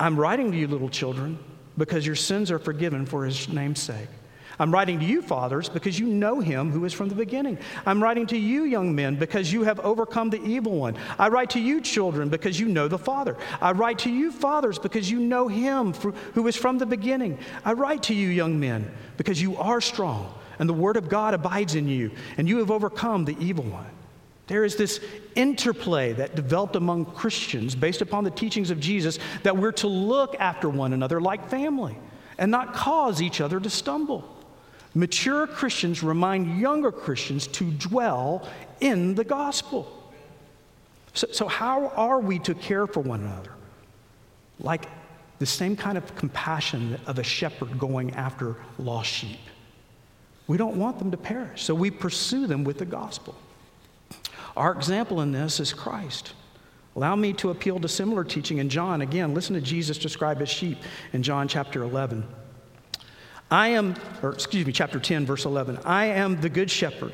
I'm 0.00 0.18
writing 0.18 0.50
to 0.50 0.58
you, 0.58 0.66
little 0.66 0.88
children, 0.88 1.38
because 1.78 2.04
your 2.04 2.16
sins 2.16 2.50
are 2.50 2.58
forgiven 2.58 3.06
for 3.06 3.24
his 3.24 3.48
name's 3.48 3.80
sake. 3.80 4.08
I'm 4.60 4.70
writing 4.70 5.00
to 5.00 5.06
you, 5.06 5.22
fathers, 5.22 5.70
because 5.70 5.98
you 5.98 6.06
know 6.06 6.38
him 6.38 6.70
who 6.70 6.84
is 6.84 6.92
from 6.92 7.08
the 7.08 7.14
beginning. 7.14 7.56
I'm 7.86 8.02
writing 8.02 8.26
to 8.26 8.36
you, 8.36 8.64
young 8.64 8.94
men, 8.94 9.16
because 9.16 9.50
you 9.50 9.62
have 9.62 9.80
overcome 9.80 10.28
the 10.28 10.42
evil 10.44 10.72
one. 10.72 10.98
I 11.18 11.28
write 11.28 11.48
to 11.50 11.58
you, 11.58 11.80
children, 11.80 12.28
because 12.28 12.60
you 12.60 12.68
know 12.68 12.86
the 12.86 12.98
Father. 12.98 13.38
I 13.62 13.72
write 13.72 14.00
to 14.00 14.10
you, 14.10 14.30
fathers, 14.30 14.78
because 14.78 15.10
you 15.10 15.18
know 15.18 15.48
him 15.48 15.94
who 15.94 16.46
is 16.46 16.56
from 16.56 16.76
the 16.76 16.84
beginning. 16.84 17.38
I 17.64 17.72
write 17.72 18.02
to 18.04 18.14
you, 18.14 18.28
young 18.28 18.60
men, 18.60 18.90
because 19.16 19.40
you 19.40 19.56
are 19.56 19.80
strong, 19.80 20.30
and 20.58 20.68
the 20.68 20.74
word 20.74 20.98
of 20.98 21.08
God 21.08 21.32
abides 21.32 21.74
in 21.74 21.88
you, 21.88 22.10
and 22.36 22.46
you 22.46 22.58
have 22.58 22.70
overcome 22.70 23.24
the 23.24 23.38
evil 23.40 23.64
one. 23.64 23.86
There 24.46 24.64
is 24.64 24.76
this 24.76 25.00
interplay 25.36 26.12
that 26.12 26.34
developed 26.34 26.76
among 26.76 27.06
Christians 27.06 27.74
based 27.74 28.02
upon 28.02 28.24
the 28.24 28.30
teachings 28.30 28.70
of 28.70 28.78
Jesus 28.78 29.18
that 29.42 29.56
we're 29.56 29.72
to 29.72 29.88
look 29.88 30.36
after 30.38 30.68
one 30.68 30.92
another 30.92 31.18
like 31.18 31.48
family 31.48 31.96
and 32.36 32.50
not 32.50 32.74
cause 32.74 33.22
each 33.22 33.40
other 33.40 33.58
to 33.58 33.70
stumble. 33.70 34.36
Mature 34.94 35.46
Christians 35.46 36.02
remind 36.02 36.58
younger 36.60 36.90
Christians 36.90 37.46
to 37.48 37.70
dwell 37.70 38.48
in 38.80 39.14
the 39.14 39.24
gospel. 39.24 39.96
So, 41.14 41.28
so, 41.32 41.48
how 41.48 41.88
are 41.88 42.20
we 42.20 42.38
to 42.40 42.54
care 42.54 42.86
for 42.86 43.00
one 43.00 43.20
another? 43.20 43.52
Like 44.58 44.86
the 45.38 45.46
same 45.46 45.76
kind 45.76 45.96
of 45.96 46.14
compassion 46.16 46.98
of 47.06 47.18
a 47.18 47.22
shepherd 47.22 47.78
going 47.78 48.14
after 48.14 48.56
lost 48.78 49.10
sheep. 49.10 49.38
We 50.46 50.56
don't 50.56 50.76
want 50.76 50.98
them 50.98 51.10
to 51.12 51.16
perish, 51.16 51.62
so 51.62 51.74
we 51.74 51.90
pursue 51.90 52.46
them 52.46 52.64
with 52.64 52.78
the 52.78 52.84
gospel. 52.84 53.34
Our 54.56 54.72
example 54.72 55.20
in 55.20 55.30
this 55.30 55.60
is 55.60 55.72
Christ. 55.72 56.34
Allow 56.96 57.14
me 57.16 57.32
to 57.34 57.50
appeal 57.50 57.78
to 57.78 57.88
similar 57.88 58.24
teaching 58.24 58.58
in 58.58 58.68
John. 58.68 59.00
Again, 59.00 59.32
listen 59.32 59.54
to 59.54 59.60
Jesus 59.60 59.96
describe 59.96 60.40
his 60.40 60.48
sheep 60.48 60.78
in 61.12 61.22
John 61.22 61.46
chapter 61.46 61.82
11. 61.82 62.24
I 63.50 63.68
am, 63.68 63.96
or 64.22 64.30
excuse 64.32 64.64
me, 64.64 64.72
chapter 64.72 65.00
10, 65.00 65.26
verse 65.26 65.44
11. 65.44 65.78
I 65.84 66.06
am 66.06 66.40
the 66.40 66.48
good 66.48 66.70
shepherd. 66.70 67.12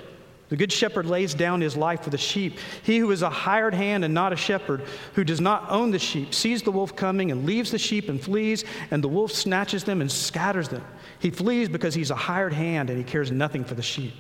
The 0.49 0.57
good 0.57 0.71
shepherd 0.71 1.07
lays 1.07 1.35
down 1.35 1.61
his 1.61 1.77
life 1.77 2.03
for 2.03 2.11
the 2.11 2.19
sheep. 2.19 2.59
He 2.85 2.99
who 2.99 3.11
is 3.11 3.23
a 3.23 3.31
hired 3.31 3.75
hand 3.75 4.05
and 4.05 4.15
not 4.15 4.33
a 4.33 4.37
shepherd, 4.37 4.83
who 5.15 5.25
does 5.25 5.41
not 5.41 5.69
own 5.71 5.91
the 5.91 5.99
sheep, 5.99 6.33
sees 6.33 6.63
the 6.63 6.71
wolf 6.71 6.95
coming 6.95 7.33
and 7.33 7.45
leaves 7.47 7.73
the 7.73 7.79
sheep 7.79 8.09
and 8.09 8.23
flees, 8.23 8.65
and 8.91 9.03
the 9.03 9.09
wolf 9.09 9.33
snatches 9.33 9.83
them 9.83 10.01
and 10.01 10.13
scatters 10.13 10.69
them. 10.69 10.85
He 11.19 11.31
flees 11.31 11.69
because 11.69 11.95
he's 11.95 12.11
a 12.11 12.17
hired 12.17 12.53
hand 12.53 12.91
and 12.91 12.99
he 12.99 13.05
cares 13.05 13.33
nothing 13.33 13.65
for 13.65 13.75
the 13.75 13.83
sheep. 13.83 14.15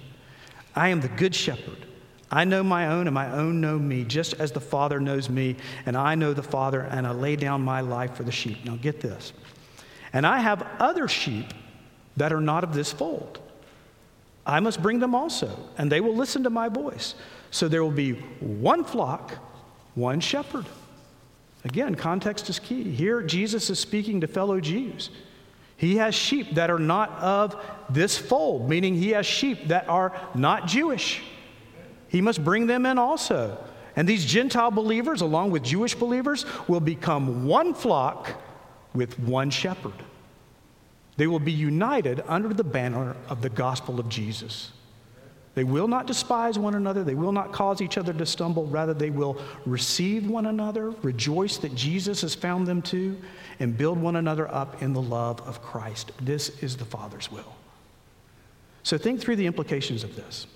I 0.74 0.88
am 0.88 1.00
the 1.00 1.09
good 1.09 1.35
shepherd. 1.35 1.87
I 2.29 2.44
know 2.44 2.64
my 2.64 2.88
own, 2.88 3.07
and 3.07 3.14
my 3.14 3.31
own 3.31 3.61
know 3.61 3.79
me, 3.79 4.02
just 4.02 4.35
as 4.35 4.50
the 4.50 4.61
Father 4.61 4.98
knows 4.98 5.31
me, 5.31 5.57
and 5.87 5.96
I 5.96 6.16
know 6.16 6.33
the 6.33 6.42
Father, 6.42 6.81
and 6.81 7.07
I 7.07 7.12
lay 7.12 7.37
down 7.37 7.62
my 7.62 7.83
life 7.83 8.16
for 8.16 8.24
the 8.24 8.33
sheep. 8.33 8.64
Now 8.64 8.74
get 8.74 9.00
this. 9.00 9.33
And 10.12 10.26
I 10.26 10.40
have 10.40 10.66
other 10.81 11.07
sheep 11.07 11.52
that 12.16 12.33
are 12.33 12.40
not 12.40 12.64
of 12.64 12.74
this 12.74 12.92
fold. 12.92 13.38
I 14.46 14.61
must 14.61 14.81
bring 14.81 15.00
them 15.00 15.14
also, 15.14 15.59
and 15.76 15.90
they 15.90 16.00
will 16.00 16.14
listen 16.14 16.44
to 16.44 16.50
my 16.50 16.68
voice. 16.68 17.14
So 17.50 17.68
there 17.68 17.83
will 17.83 17.90
be 17.90 18.12
one 18.12 18.85
flock, 18.85 19.33
one 19.94 20.20
shepherd. 20.20 20.66
Again, 21.64 21.96
context 21.96 22.48
is 22.48 22.59
key. 22.61 22.85
Here, 22.85 23.22
Jesus 23.22 23.70
is 23.70 23.79
speaking 23.81 24.20
to 24.20 24.29
fellow 24.29 24.61
Jews. 24.61 25.11
He 25.76 25.96
has 25.96 26.14
sheep 26.14 26.55
that 26.55 26.70
are 26.70 26.79
not 26.79 27.11
of 27.18 27.61
this 27.90 28.16
fold, 28.16 28.68
meaning 28.68 28.94
he 28.94 29.11
has 29.11 29.26
sheep 29.26 29.68
that 29.68 29.88
are 29.88 30.18
not 30.35 30.66
Jewish. 30.66 31.22
He 32.09 32.20
must 32.20 32.44
bring 32.44 32.66
them 32.66 32.87
in 32.87 32.98
also. 32.98 33.59
And 33.96 34.09
these 34.09 34.24
Gentile 34.24 34.70
believers, 34.70 35.22
along 35.22 35.50
with 35.50 35.64
Jewish 35.64 35.94
believers, 35.94 36.46
will 36.68 36.81
become 36.81 37.46
one 37.46 37.74
flock 37.74 38.31
with 38.94 39.18
one 39.18 39.50
shepherd. 39.50 39.94
They 41.16 41.26
will 41.26 41.40
be 41.40 41.52
united 41.52 42.22
under 42.26 42.52
the 42.52 42.64
banner 42.64 43.16
of 43.29 43.42
the 43.42 43.48
gospel 43.48 43.98
of 43.98 44.09
Jesus. 44.09 44.72
They 45.55 45.64
will 45.64 45.88
not 45.88 46.07
despise 46.07 46.59
one 46.59 46.74
another. 46.74 47.02
They 47.02 47.14
will 47.14 47.33
not 47.33 47.50
cause 47.50 47.81
each 47.81 47.96
other 47.96 48.12
to 48.12 48.26
stumble. 48.26 48.66
Rather, 48.66 48.92
they 48.92 49.09
will 49.09 49.40
receive 49.64 50.29
one 50.29 50.44
another, 50.44 50.90
rejoice 51.02 51.57
that 51.59 51.74
Jesus 51.74 52.20
has 52.20 52.35
found 52.35 52.66
them 52.66 52.83
too, 52.83 53.16
and 53.59 53.76
build 53.76 53.98
one 53.98 54.16
another 54.16 54.52
up 54.55 54.83
in 54.83 54.92
the 54.92 55.00
love 55.00 55.40
of 55.48 55.62
Christ. 55.62 56.12
This 56.20 56.62
is 56.62 56.76
the 56.76 56.85
Father's 56.85 57.33
will. 57.33 57.57
So 58.83 58.98
think 58.98 59.18
through 59.18 59.37
the 59.37 59.46
implications 59.46 60.05
of 60.05 60.14
this. 60.14 60.46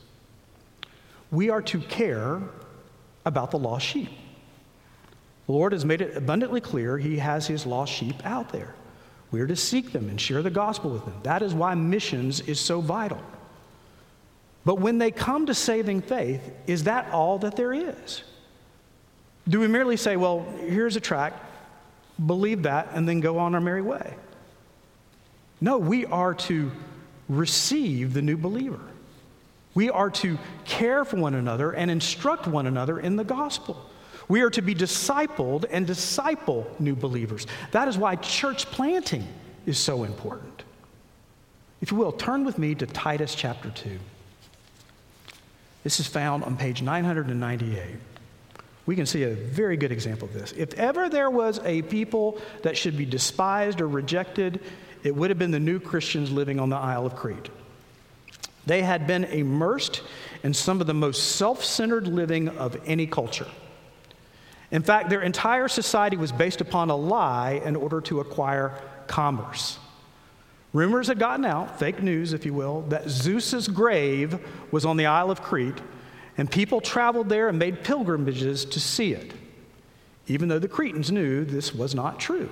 We 1.31 1.49
are 1.49 1.63
to 1.63 1.81
care 1.81 2.43
about 3.25 3.51
the 3.53 3.59
lost 3.59 3.87
sheep. 3.87 4.11
The 5.47 5.53
Lord 5.53 5.73
has 5.73 5.87
made 5.87 6.03
it 6.03 6.15
abundantly 6.15 6.61
clear 6.61 6.99
He 6.99 7.17
has 7.17 7.47
His 7.47 7.65
lost 7.65 7.91
sheep 7.91 8.17
out 8.25 8.51
there. 8.53 8.75
We 9.31 9.41
are 9.41 9.47
to 9.47 9.57
seek 9.57 9.93
them 9.93 10.09
and 10.09 10.21
share 10.21 10.43
the 10.43 10.51
gospel 10.51 10.91
with 10.91 11.05
them. 11.05 11.15
That 11.23 11.43
is 11.43 11.55
why 11.55 11.75
missions 11.75 12.41
is 12.41 12.59
so 12.59 12.81
vital. 12.81 13.21
But 14.65 14.81
when 14.81 14.99
they 14.99 15.11
come 15.11 15.47
to 15.47 15.55
saving 15.55 16.03
faith, 16.03 16.53
is 16.67 16.85
that 16.85 17.11
all 17.13 17.39
that 17.39 17.57
there 17.57 17.73
is? 17.73 18.23
Do 19.49 19.61
we 19.61 19.69
merely 19.69 19.97
say, 19.97 20.17
well, 20.17 20.47
here's 20.61 20.97
a 20.97 21.01
tract, 21.01 21.43
believe 22.25 22.65
that, 22.65 22.89
and 22.93 23.09
then 23.09 23.21
go 23.21 23.39
on 23.39 23.55
our 23.55 23.61
merry 23.61 23.83
way? 23.83 24.15
No, 25.61 25.79
we 25.79 26.07
are 26.07 26.35
to 26.35 26.71
receive 27.29 28.13
the 28.13 28.23
new 28.23 28.37
believer. 28.37 28.81
We 29.75 29.91
are 29.91 30.11
to 30.11 30.39
care 30.65 31.05
for 31.05 31.17
one 31.17 31.35
another 31.35 31.73
and 31.73 31.91
instruct 31.91 32.47
one 32.47 32.67
another 32.67 32.99
in 32.99 33.17
the 33.17 33.25
gospel. 33.25 33.90
We 34.31 34.43
are 34.43 34.51
to 34.51 34.63
be 34.63 34.77
discipled 34.77 35.65
and 35.73 35.85
disciple 35.85 36.65
new 36.79 36.95
believers. 36.95 37.49
That 37.73 37.89
is 37.89 37.99
why 37.99 38.15
church 38.15 38.67
planting 38.67 39.27
is 39.67 39.77
so 39.77 40.05
important. 40.05 40.63
If 41.81 41.91
you 41.91 41.97
will, 41.97 42.13
turn 42.13 42.45
with 42.45 42.57
me 42.57 42.77
to 42.77 42.87
Titus 42.87 43.35
chapter 43.35 43.71
2. 43.71 43.99
This 45.83 45.99
is 45.99 46.07
found 46.07 46.45
on 46.45 46.57
page 46.57 46.81
998. 46.81 47.97
We 48.87 48.95
can 48.95 49.05
see 49.05 49.25
a 49.25 49.35
very 49.35 49.77
good 49.77 49.91
example 49.91 50.29
of 50.29 50.35
this. 50.35 50.53
If 50.53 50.75
ever 50.75 51.09
there 51.09 51.29
was 51.31 51.59
a 51.65 51.83
people 51.83 52.41
that 52.63 52.77
should 52.77 52.97
be 52.97 53.05
despised 53.05 53.81
or 53.81 53.89
rejected, 53.89 54.61
it 55.03 55.13
would 55.13 55.31
have 55.31 55.41
been 55.41 55.51
the 55.51 55.59
new 55.59 55.81
Christians 55.81 56.31
living 56.31 56.61
on 56.61 56.69
the 56.69 56.77
Isle 56.77 57.05
of 57.05 57.17
Crete. 57.17 57.49
They 58.65 58.83
had 58.83 59.09
been 59.09 59.25
immersed 59.25 60.03
in 60.45 60.55
some 60.55 60.81
of 60.81 60.87
the 60.87 60.95
most 60.95 61.33
self 61.35 61.65
centered 61.65 62.07
living 62.07 62.49
of 62.51 62.81
any 62.87 63.09
culture. 63.09 63.49
In 64.71 64.83
fact, 64.83 65.11
their 65.11 65.23
entire 65.23 65.69
society 65.69 66.17
was 66.17 66.33
based 66.33 66.61
upon 66.61 66.91
a 66.91 66.97
lie 66.97 67.61
in 67.65 67.75
order 67.75 68.01
to 68.03 68.21
acquire 68.21 68.81
commerce. 69.07 69.79
Rumors 70.73 71.09
had 71.09 71.19
gotten 71.19 71.45
out, 71.45 71.81
fake 71.81 72.01
news, 72.01 72.33
if 72.33 72.47
you 72.47 72.55
will, 72.55 72.83
that 72.83 73.09
Zeus's 73.09 73.67
grave 73.67 74.39
was 74.71 74.85
on 74.85 74.97
the 74.97 75.07
Isle 75.07 75.31
of 75.31 75.43
Crete, 75.43 75.81
and 76.39 76.49
people 76.49 76.81
traveled 76.81 77.29
there 77.29 77.49
and 77.49 77.59
made 77.59 77.83
pilgrimages 77.83 78.65
to 78.67 78.79
see 78.79 79.13
it, 79.13 79.33
even 80.29 80.49
though 80.49 80.61
the 80.61 80.69
Cretans 80.69 81.11
knew 81.11 81.45
this 81.45 81.75
was 81.75 81.95
not 81.95 82.21
true. 82.21 82.49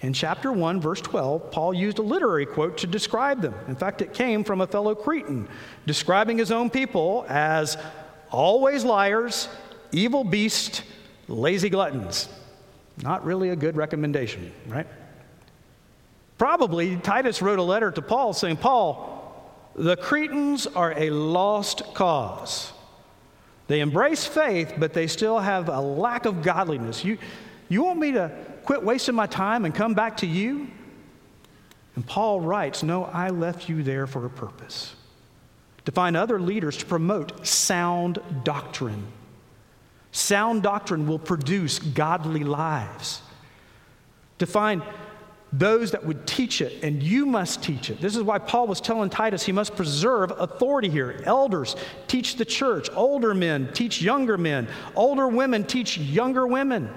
In 0.00 0.14
chapter 0.14 0.52
1, 0.52 0.80
verse 0.80 1.00
12, 1.02 1.50
Paul 1.50 1.74
used 1.74 1.98
a 1.98 2.02
literary 2.02 2.46
quote 2.46 2.78
to 2.78 2.86
describe 2.86 3.40
them. 3.40 3.54
In 3.68 3.76
fact, 3.76 4.02
it 4.02 4.12
came 4.12 4.42
from 4.42 4.60
a 4.60 4.66
fellow 4.66 4.94
Cretan, 4.94 5.48
describing 5.86 6.38
his 6.38 6.50
own 6.50 6.70
people 6.70 7.26
as 7.28 7.76
always 8.30 8.84
liars, 8.84 9.48
evil 9.94 10.24
beast, 10.24 10.82
lazy 11.28 11.70
gluttons. 11.70 12.28
Not 13.02 13.24
really 13.24 13.50
a 13.50 13.56
good 13.56 13.76
recommendation, 13.76 14.52
right? 14.66 14.86
Probably 16.38 16.96
Titus 16.96 17.40
wrote 17.40 17.58
a 17.58 17.62
letter 17.62 17.90
to 17.90 18.02
Paul 18.02 18.32
saying, 18.32 18.58
Paul, 18.58 19.10
the 19.74 19.96
Cretans 19.96 20.66
are 20.66 20.92
a 20.96 21.10
lost 21.10 21.94
cause. 21.94 22.72
They 23.66 23.80
embrace 23.80 24.26
faith, 24.26 24.74
but 24.78 24.92
they 24.92 25.06
still 25.06 25.38
have 25.38 25.68
a 25.68 25.80
lack 25.80 26.26
of 26.26 26.42
godliness. 26.42 27.04
You, 27.04 27.18
you 27.68 27.82
want 27.82 27.98
me 27.98 28.12
to 28.12 28.30
quit 28.64 28.82
wasting 28.82 29.14
my 29.14 29.26
time 29.26 29.64
and 29.64 29.74
come 29.74 29.94
back 29.94 30.18
to 30.18 30.26
you? 30.26 30.68
And 31.96 32.06
Paul 32.06 32.40
writes, 32.40 32.82
No, 32.82 33.04
I 33.04 33.30
left 33.30 33.68
you 33.68 33.82
there 33.82 34.06
for 34.06 34.26
a 34.26 34.30
purpose 34.30 34.94
to 35.84 35.92
find 35.92 36.16
other 36.16 36.40
leaders 36.40 36.76
to 36.78 36.86
promote 36.86 37.46
sound 37.46 38.18
doctrine 38.42 39.06
Sound 40.14 40.62
doctrine 40.62 41.08
will 41.08 41.18
produce 41.18 41.80
godly 41.80 42.44
lives. 42.44 43.20
To 44.38 44.46
find 44.46 44.80
those 45.52 45.90
that 45.90 46.06
would 46.06 46.24
teach 46.24 46.60
it, 46.60 46.84
and 46.84 47.02
you 47.02 47.26
must 47.26 47.64
teach 47.64 47.90
it. 47.90 48.00
This 48.00 48.14
is 48.14 48.22
why 48.22 48.38
Paul 48.38 48.68
was 48.68 48.80
telling 48.80 49.10
Titus 49.10 49.42
he 49.42 49.50
must 49.50 49.74
preserve 49.74 50.30
authority 50.38 50.88
here. 50.88 51.20
Elders 51.24 51.74
teach 52.06 52.36
the 52.36 52.44
church, 52.44 52.88
older 52.94 53.34
men 53.34 53.72
teach 53.72 54.00
younger 54.00 54.38
men, 54.38 54.68
older 54.94 55.26
women 55.26 55.64
teach 55.64 55.98
younger 55.98 56.46
women. 56.46 56.88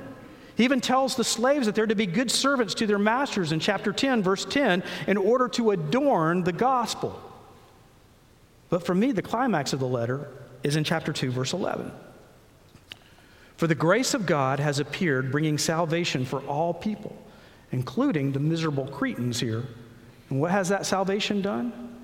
He 0.56 0.64
even 0.64 0.80
tells 0.80 1.16
the 1.16 1.24
slaves 1.24 1.66
that 1.66 1.74
they're 1.74 1.88
to 1.88 1.96
be 1.96 2.06
good 2.06 2.30
servants 2.30 2.76
to 2.76 2.86
their 2.86 3.00
masters 3.00 3.52
in 3.52 3.60
chapter 3.60 3.92
10, 3.92 4.22
verse 4.22 4.46
10, 4.46 4.84
in 5.08 5.18
order 5.18 5.48
to 5.50 5.72
adorn 5.72 6.44
the 6.44 6.54
gospel. 6.54 7.20
But 8.70 8.86
for 8.86 8.94
me, 8.94 9.12
the 9.12 9.24
climax 9.24 9.74
of 9.74 9.80
the 9.80 9.88
letter 9.88 10.28
is 10.62 10.76
in 10.76 10.84
chapter 10.84 11.12
2, 11.12 11.32
verse 11.32 11.54
11. 11.54 11.92
For 13.58 13.67
the 13.67 13.76
grace 13.76 14.13
of 14.13 14.26
God 14.26 14.60
has 14.60 14.80
appeared, 14.80 15.32
bringing 15.32 15.58
salvation 15.58 16.26
for 16.26 16.41
all 16.41 16.74
people 16.74 17.17
including 17.72 18.32
the 18.32 18.39
miserable 18.39 18.88
Cretans 18.88 19.39
here. 19.39 19.63
And 20.30 20.39
what 20.39 20.52
has 20.52 20.70
that 20.70 20.86
salvation 20.86 21.41
done? 21.41 21.96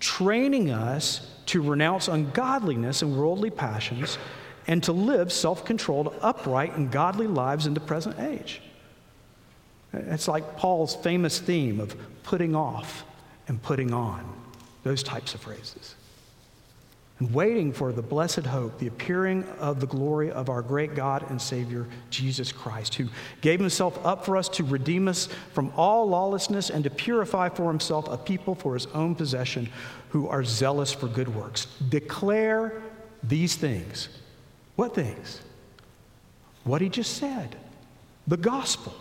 Training 0.00 0.70
us 0.70 1.30
to 1.46 1.62
renounce 1.62 2.08
ungodliness 2.08 3.02
and 3.02 3.16
worldly 3.16 3.50
passions 3.50 4.18
and 4.66 4.82
to 4.82 4.92
live 4.92 5.32
self 5.32 5.64
controlled, 5.64 6.14
upright, 6.20 6.76
and 6.76 6.90
godly 6.90 7.26
lives 7.26 7.66
in 7.66 7.74
the 7.74 7.80
present 7.80 8.18
age. 8.18 8.60
It's 9.92 10.28
like 10.28 10.56
Paul's 10.56 10.94
famous 10.96 11.38
theme 11.38 11.80
of 11.80 11.96
putting 12.22 12.54
off 12.54 13.04
and 13.48 13.62
putting 13.62 13.94
on, 13.94 14.32
those 14.82 15.02
types 15.02 15.34
of 15.34 15.40
phrases 15.40 15.94
and 17.18 17.32
waiting 17.32 17.72
for 17.72 17.92
the 17.92 18.02
blessed 18.02 18.44
hope, 18.44 18.78
the 18.78 18.88
appearing 18.88 19.44
of 19.58 19.80
the 19.80 19.86
glory 19.86 20.30
of 20.30 20.50
our 20.50 20.60
great 20.60 20.94
God 20.94 21.28
and 21.30 21.40
Savior, 21.40 21.86
Jesus 22.10 22.52
Christ, 22.52 22.94
who 22.94 23.08
gave 23.40 23.58
himself 23.58 23.98
up 24.04 24.24
for 24.24 24.36
us 24.36 24.48
to 24.50 24.64
redeem 24.64 25.08
us 25.08 25.28
from 25.54 25.72
all 25.76 26.06
lawlessness 26.06 26.68
and 26.68 26.84
to 26.84 26.90
purify 26.90 27.48
for 27.48 27.68
himself 27.68 28.06
a 28.08 28.18
people 28.18 28.54
for 28.54 28.74
his 28.74 28.86
own 28.88 29.14
possession 29.14 29.68
who 30.10 30.28
are 30.28 30.44
zealous 30.44 30.92
for 30.92 31.08
good 31.08 31.34
works. 31.34 31.66
Declare 31.88 32.82
these 33.22 33.54
things. 33.54 34.10
What 34.76 34.94
things? 34.94 35.40
What 36.64 36.82
he 36.82 36.88
just 36.88 37.16
said 37.16 37.56
the 38.26 38.36
gospel. 38.36 38.94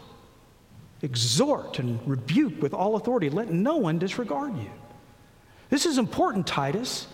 Exhort 1.02 1.80
and 1.80 2.00
rebuke 2.08 2.62
with 2.62 2.74
all 2.74 2.96
authority. 2.96 3.30
Let 3.30 3.52
no 3.52 3.78
one 3.78 4.00
disregard 4.00 4.58
you. 4.58 4.70
This 5.70 5.86
is 5.86 5.98
important, 5.98 6.48
Titus. 6.48 7.08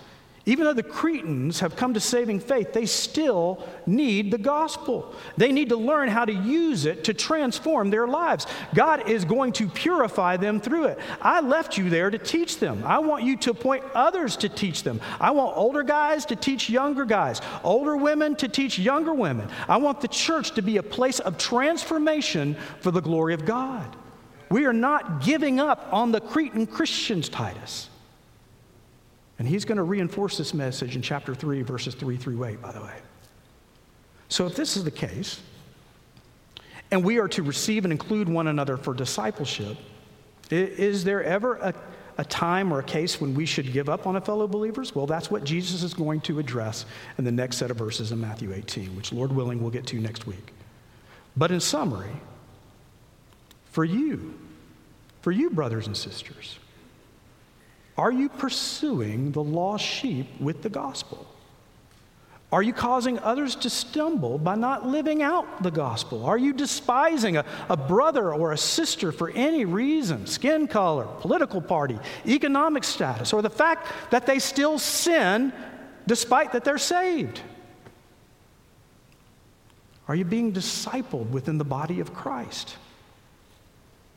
Even 0.45 0.65
though 0.65 0.73
the 0.73 0.81
Cretans 0.81 1.59
have 1.59 1.75
come 1.75 1.93
to 1.93 1.99
saving 1.99 2.39
faith, 2.39 2.73
they 2.73 2.87
still 2.87 3.63
need 3.85 4.31
the 4.31 4.39
gospel. 4.39 5.13
They 5.37 5.51
need 5.51 5.69
to 5.69 5.75
learn 5.75 6.09
how 6.09 6.25
to 6.25 6.33
use 6.33 6.85
it 6.85 7.03
to 7.03 7.13
transform 7.13 7.91
their 7.91 8.07
lives. 8.07 8.47
God 8.73 9.07
is 9.07 9.23
going 9.23 9.53
to 9.53 9.67
purify 9.67 10.37
them 10.37 10.59
through 10.59 10.85
it. 10.85 10.99
I 11.21 11.41
left 11.41 11.77
you 11.77 11.91
there 11.91 12.09
to 12.09 12.17
teach 12.17 12.57
them. 12.57 12.83
I 12.85 12.97
want 12.97 13.23
you 13.23 13.37
to 13.37 13.51
appoint 13.51 13.83
others 13.93 14.35
to 14.37 14.49
teach 14.49 14.81
them. 14.81 14.99
I 15.19 15.29
want 15.29 15.55
older 15.55 15.83
guys 15.83 16.25
to 16.27 16.35
teach 16.35 16.71
younger 16.71 17.05
guys, 17.05 17.39
older 17.63 17.95
women 17.95 18.35
to 18.37 18.47
teach 18.47 18.79
younger 18.79 19.13
women. 19.13 19.47
I 19.69 19.77
want 19.77 20.01
the 20.01 20.07
church 20.07 20.51
to 20.55 20.63
be 20.63 20.77
a 20.77 20.83
place 20.83 21.19
of 21.19 21.37
transformation 21.37 22.55
for 22.79 22.89
the 22.89 23.01
glory 23.01 23.35
of 23.35 23.45
God. 23.45 23.95
We 24.49 24.65
are 24.65 24.73
not 24.73 25.23
giving 25.23 25.59
up 25.59 25.87
on 25.93 26.11
the 26.11 26.19
Cretan 26.19 26.65
Christians, 26.65 27.29
Titus. 27.29 27.90
And 29.41 29.49
he's 29.49 29.65
going 29.65 29.77
to 29.77 29.83
reinforce 29.83 30.37
this 30.37 30.53
message 30.53 30.95
in 30.95 31.01
chapter 31.01 31.33
3, 31.33 31.63
verses 31.63 31.95
3 31.95 32.15
through 32.15 32.45
8, 32.45 32.61
by 32.61 32.71
the 32.71 32.79
way. 32.79 32.93
So, 34.29 34.45
if 34.45 34.55
this 34.55 34.77
is 34.77 34.83
the 34.83 34.91
case, 34.91 35.41
and 36.91 37.03
we 37.03 37.17
are 37.17 37.27
to 37.29 37.41
receive 37.41 37.83
and 37.83 37.91
include 37.91 38.29
one 38.29 38.45
another 38.45 38.77
for 38.77 38.93
discipleship, 38.93 39.77
is 40.51 41.03
there 41.03 41.23
ever 41.23 41.55
a, 41.55 41.73
a 42.19 42.25
time 42.25 42.71
or 42.71 42.81
a 42.81 42.83
case 42.83 43.19
when 43.19 43.33
we 43.33 43.47
should 43.47 43.73
give 43.73 43.89
up 43.89 44.05
on 44.05 44.15
a 44.15 44.21
fellow 44.21 44.45
believers? 44.45 44.93
Well, 44.93 45.07
that's 45.07 45.31
what 45.31 45.43
Jesus 45.43 45.81
is 45.81 45.95
going 45.95 46.21
to 46.21 46.37
address 46.37 46.85
in 47.17 47.23
the 47.23 47.31
next 47.31 47.57
set 47.57 47.71
of 47.71 47.77
verses 47.77 48.11
in 48.11 48.21
Matthew 48.21 48.53
18, 48.53 48.95
which, 48.95 49.11
Lord 49.11 49.31
willing, 49.31 49.59
we'll 49.59 49.71
get 49.71 49.87
to 49.87 49.99
next 49.99 50.27
week. 50.27 50.53
But 51.35 51.49
in 51.49 51.61
summary, 51.61 52.11
for 53.71 53.85
you, 53.85 54.37
for 55.23 55.31
you, 55.31 55.49
brothers 55.49 55.87
and 55.87 55.97
sisters, 55.97 56.59
are 58.01 58.11
you 58.11 58.29
pursuing 58.29 59.31
the 59.31 59.43
lost 59.43 59.85
sheep 59.85 60.25
with 60.39 60.63
the 60.63 60.69
gospel? 60.69 61.27
Are 62.51 62.63
you 62.63 62.73
causing 62.73 63.19
others 63.19 63.53
to 63.57 63.69
stumble 63.69 64.39
by 64.39 64.55
not 64.55 64.87
living 64.87 65.21
out 65.21 65.61
the 65.61 65.69
gospel? 65.69 66.25
Are 66.25 66.37
you 66.37 66.51
despising 66.51 67.37
a, 67.37 67.45
a, 67.69 67.77
brother 67.77 68.33
or 68.33 68.53
a 68.53 68.57
sister 68.57 69.11
for 69.11 69.29
any 69.29 69.65
reason 69.65 70.25
skin 70.25 70.65
color, 70.65 71.05
political 71.19 71.61
party, 71.61 71.99
economic 72.25 72.83
status, 72.83 73.33
or 73.33 73.43
the 73.43 73.51
fact 73.51 73.87
that 74.09 74.25
they 74.25 74.39
still 74.39 74.79
sin 74.79 75.53
despite 76.07 76.53
that 76.53 76.63
they're 76.63 76.79
saved? 76.79 77.39
Are 80.07 80.15
you 80.15 80.25
being 80.25 80.51
discipled 80.53 81.29
within 81.29 81.59
the 81.59 81.63
body 81.63 81.99
of 81.99 82.15
Christ? 82.15 82.77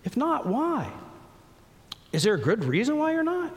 If 0.05 0.17
not, 0.17 0.47
why? 0.47 0.91
Is 2.13 2.23
there 2.23 2.35
a 2.35 2.41
good 2.41 2.65
reason 2.65 2.97
why 2.97 3.13
you're 3.13 3.23
not? 3.23 3.55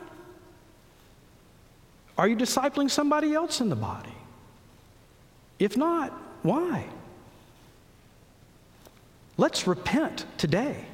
Are 2.18 2.26
you 2.26 2.36
discipling 2.36 2.90
somebody 2.90 3.32
else 3.32 3.60
in 3.60 3.68
the 3.68 3.76
body? 3.76 4.14
If 5.60 5.76
not, 5.76 6.10
why? 6.42 6.84
Let's 9.36 9.68
repent 9.68 10.26
today. 10.36 10.84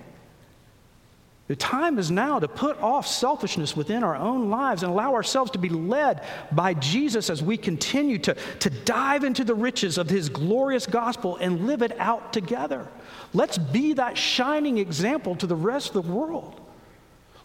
The 1.46 1.56
time 1.56 1.98
is 1.98 2.10
now 2.10 2.38
to 2.38 2.48
put 2.48 2.78
off 2.80 3.06
selfishness 3.06 3.76
within 3.76 4.02
our 4.02 4.16
own 4.16 4.48
lives 4.48 4.82
and 4.82 4.90
allow 4.90 5.14
ourselves 5.14 5.50
to 5.52 5.58
be 5.58 5.68
led 5.68 6.22
by 6.52 6.72
Jesus 6.74 7.28
as 7.28 7.42
we 7.42 7.58
continue 7.58 8.18
to, 8.18 8.34
to 8.60 8.70
dive 8.70 9.24
into 9.24 9.44
the 9.44 9.54
riches 9.54 9.98
of 9.98 10.08
his 10.08 10.30
glorious 10.30 10.86
gospel 10.86 11.36
and 11.36 11.66
live 11.66 11.82
it 11.82 11.98
out 11.98 12.32
together. 12.32 12.86
Let's 13.34 13.58
be 13.58 13.94
that 13.94 14.16
shining 14.16 14.78
example 14.78 15.36
to 15.36 15.46
the 15.46 15.56
rest 15.56 15.94
of 15.94 16.06
the 16.06 16.12
world. 16.12 16.60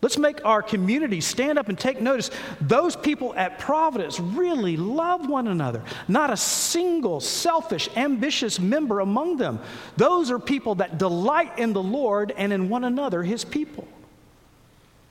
Let's 0.02 0.18
make 0.18 0.46
our 0.46 0.62
community 0.62 1.20
stand 1.20 1.60
up 1.60 1.68
and 1.68 1.78
take 1.78 2.00
notice. 2.00 2.32
Those 2.62 2.96
people 2.96 3.34
at 3.36 3.60
Providence 3.60 4.18
really 4.20 4.78
love 4.78 5.28
one 5.28 5.48
another. 5.48 5.84
Not 6.08 6.32
a 6.32 6.38
single 6.38 7.20
selfish, 7.20 7.90
ambitious 7.98 8.60
member 8.60 9.02
among 9.02 9.38
them. 9.38 9.60
Those 9.98 10.32
are 10.32 10.40
people 10.40 10.76
that 10.76 10.98
delight 10.98 11.60
in 11.60 11.74
the 11.74 11.84
Lord 11.84 12.34
and 12.38 12.54
in 12.54 12.70
one 12.70 12.86
another, 12.86 13.24
his 13.24 13.44
people. 13.44 13.88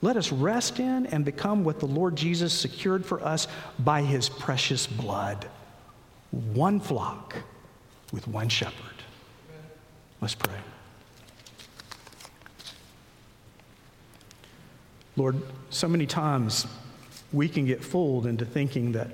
Let 0.00 0.16
us 0.16 0.32
rest 0.32 0.78
in 0.78 1.06
and 1.06 1.24
become 1.24 1.64
what 1.64 1.80
the 1.80 1.86
Lord 1.86 2.16
Jesus 2.16 2.54
secured 2.54 3.04
for 3.04 3.22
us 3.22 3.46
by 3.78 4.02
his 4.02 4.28
precious 4.28 4.86
blood. 4.86 5.46
One 6.30 6.80
flock 6.80 7.36
with 8.12 8.26
one 8.26 8.48
shepherd. 8.48 9.02
Let's 10.20 10.34
pray. 10.34 10.54
Lord, 15.18 15.42
so 15.70 15.88
many 15.88 16.06
times 16.06 16.64
we 17.32 17.48
can 17.48 17.66
get 17.66 17.82
fooled 17.82 18.24
into 18.24 18.44
thinking 18.44 18.92
that 18.92 19.08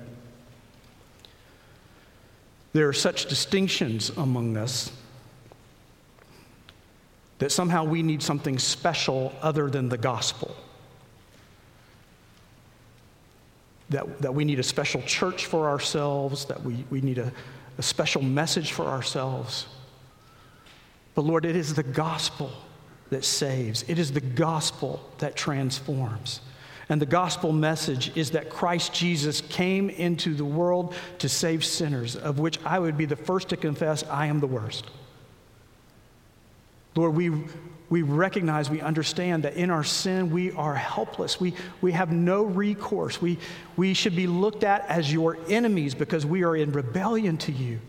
there 2.73 2.87
are 2.87 2.93
such 2.93 3.25
distinctions 3.25 4.11
among 4.11 4.55
us 4.55 4.91
that 7.39 7.51
somehow 7.51 7.83
we 7.83 8.03
need 8.03 8.21
something 8.21 8.59
special 8.59 9.33
other 9.41 9.67
than 9.67 9.89
the 9.89 9.97
gospel. 9.97 10.55
That, 13.89 14.21
that 14.21 14.35
we 14.35 14.45
need 14.45 14.59
a 14.59 14.63
special 14.63 15.01
church 15.01 15.47
for 15.47 15.67
ourselves, 15.67 16.45
that 16.45 16.61
we, 16.61 16.85
we 16.91 17.01
need 17.01 17.17
a, 17.17 17.33
a 17.79 17.83
special 17.83 18.21
message 18.21 18.73
for 18.73 18.85
ourselves. 18.85 19.65
But 21.15 21.23
Lord, 21.23 21.45
it 21.45 21.55
is 21.55 21.73
the 21.73 21.83
gospel 21.83 22.51
that 23.09 23.23
saves, 23.23 23.83
it 23.87 23.99
is 23.99 24.11
the 24.11 24.21
gospel 24.21 25.01
that 25.19 25.35
transforms. 25.35 26.41
And 26.89 27.01
the 27.01 27.07
gospel 27.07 27.51
message 27.51 28.15
is 28.15 28.31
that 28.31 28.49
Christ 28.49 28.93
Jesus 28.93 29.41
came 29.41 29.89
into 29.89 30.35
the 30.35 30.45
world 30.45 30.93
to 31.19 31.27
save 31.29 31.65
sinners, 31.65 32.15
of 32.15 32.39
which 32.39 32.59
I 32.63 32.77
would 32.77 32.97
be 32.97 33.05
the 33.05 33.15
first 33.15 33.49
to 33.49 33.57
confess 33.57 34.03
I 34.03 34.27
am 34.27 34.39
the 34.39 34.47
worst. 34.47 34.85
Lord, 36.95 37.15
we, 37.15 37.31
we 37.89 38.03
recognize, 38.03 38.69
we 38.69 38.81
understand 38.81 39.43
that 39.43 39.55
in 39.55 39.69
our 39.69 39.83
sin 39.83 40.31
we 40.31 40.51
are 40.51 40.75
helpless. 40.75 41.39
We, 41.39 41.55
we 41.81 41.91
have 41.91 42.11
no 42.11 42.43
recourse. 42.43 43.21
We, 43.21 43.39
we 43.75 43.93
should 43.93 44.15
be 44.15 44.27
looked 44.27 44.63
at 44.63 44.87
as 44.87 45.11
your 45.11 45.37
enemies 45.49 45.95
because 45.95 46.25
we 46.25 46.43
are 46.43 46.55
in 46.55 46.71
rebellion 46.71 47.37
to 47.39 47.51
you. 47.51 47.79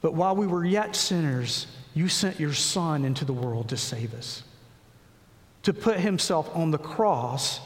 But 0.00 0.14
while 0.14 0.34
we 0.34 0.46
were 0.46 0.64
yet 0.64 0.96
sinners, 0.96 1.66
you 1.94 2.08
sent 2.08 2.40
your 2.40 2.54
Son 2.54 3.04
into 3.04 3.24
the 3.24 3.32
world 3.32 3.68
to 3.70 3.76
save 3.76 4.14
us, 4.14 4.42
to 5.62 5.72
put 5.72 5.98
himself 5.98 6.50
on 6.54 6.70
the 6.70 6.78
cross 6.78 7.60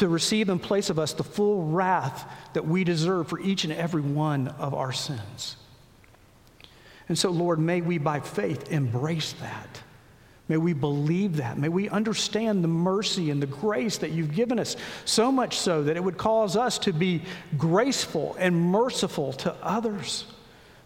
to 0.00 0.08
receive 0.08 0.48
in 0.48 0.58
place 0.58 0.88
of 0.88 0.98
us 0.98 1.12
the 1.12 1.22
full 1.22 1.62
wrath 1.64 2.26
that 2.54 2.66
we 2.66 2.84
deserve 2.84 3.28
for 3.28 3.38
each 3.38 3.64
and 3.64 3.72
every 3.74 4.00
one 4.00 4.48
of 4.48 4.72
our 4.72 4.92
sins. 4.92 5.56
And 7.10 7.18
so, 7.18 7.28
Lord, 7.28 7.58
may 7.58 7.82
we 7.82 7.98
by 7.98 8.20
faith 8.20 8.72
embrace 8.72 9.34
that. 9.34 9.82
May 10.48 10.56
we 10.56 10.72
believe 10.72 11.36
that. 11.36 11.58
May 11.58 11.68
we 11.68 11.90
understand 11.90 12.64
the 12.64 12.68
mercy 12.68 13.30
and 13.30 13.42
the 13.42 13.46
grace 13.46 13.98
that 13.98 14.12
you've 14.12 14.34
given 14.34 14.58
us, 14.58 14.74
so 15.04 15.30
much 15.30 15.58
so 15.58 15.82
that 15.84 15.96
it 15.96 16.02
would 16.02 16.16
cause 16.16 16.56
us 16.56 16.78
to 16.78 16.94
be 16.94 17.22
graceful 17.58 18.34
and 18.38 18.56
merciful 18.56 19.34
to 19.34 19.54
others. 19.62 20.24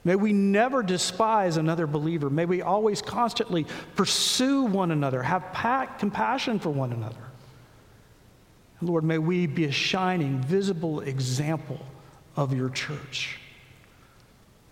May 0.05 0.17
we 0.17 0.35
never 0.35 0.83
despise 0.83 1.57
another 1.57 1.87
believer. 1.87 2.29
May 2.29 2.45
we 2.45 2.61
always 2.61 3.01
constantly 3.01 3.67
pursue 3.97 4.65
one 4.65 4.91
another, 4.91 5.23
have 5.23 5.97
compassion 5.99 6.59
for 6.59 6.69
one 6.69 6.93
another. 6.93 7.17
And 8.81 8.89
Lord, 8.89 9.03
may 9.03 9.19
we 9.19 9.47
be 9.47 9.65
a 9.65 9.73
shining, 9.73 10.43
visible 10.43 11.01
example 11.01 11.81
of 12.37 12.55
your 12.55 12.69
church. 12.69 13.39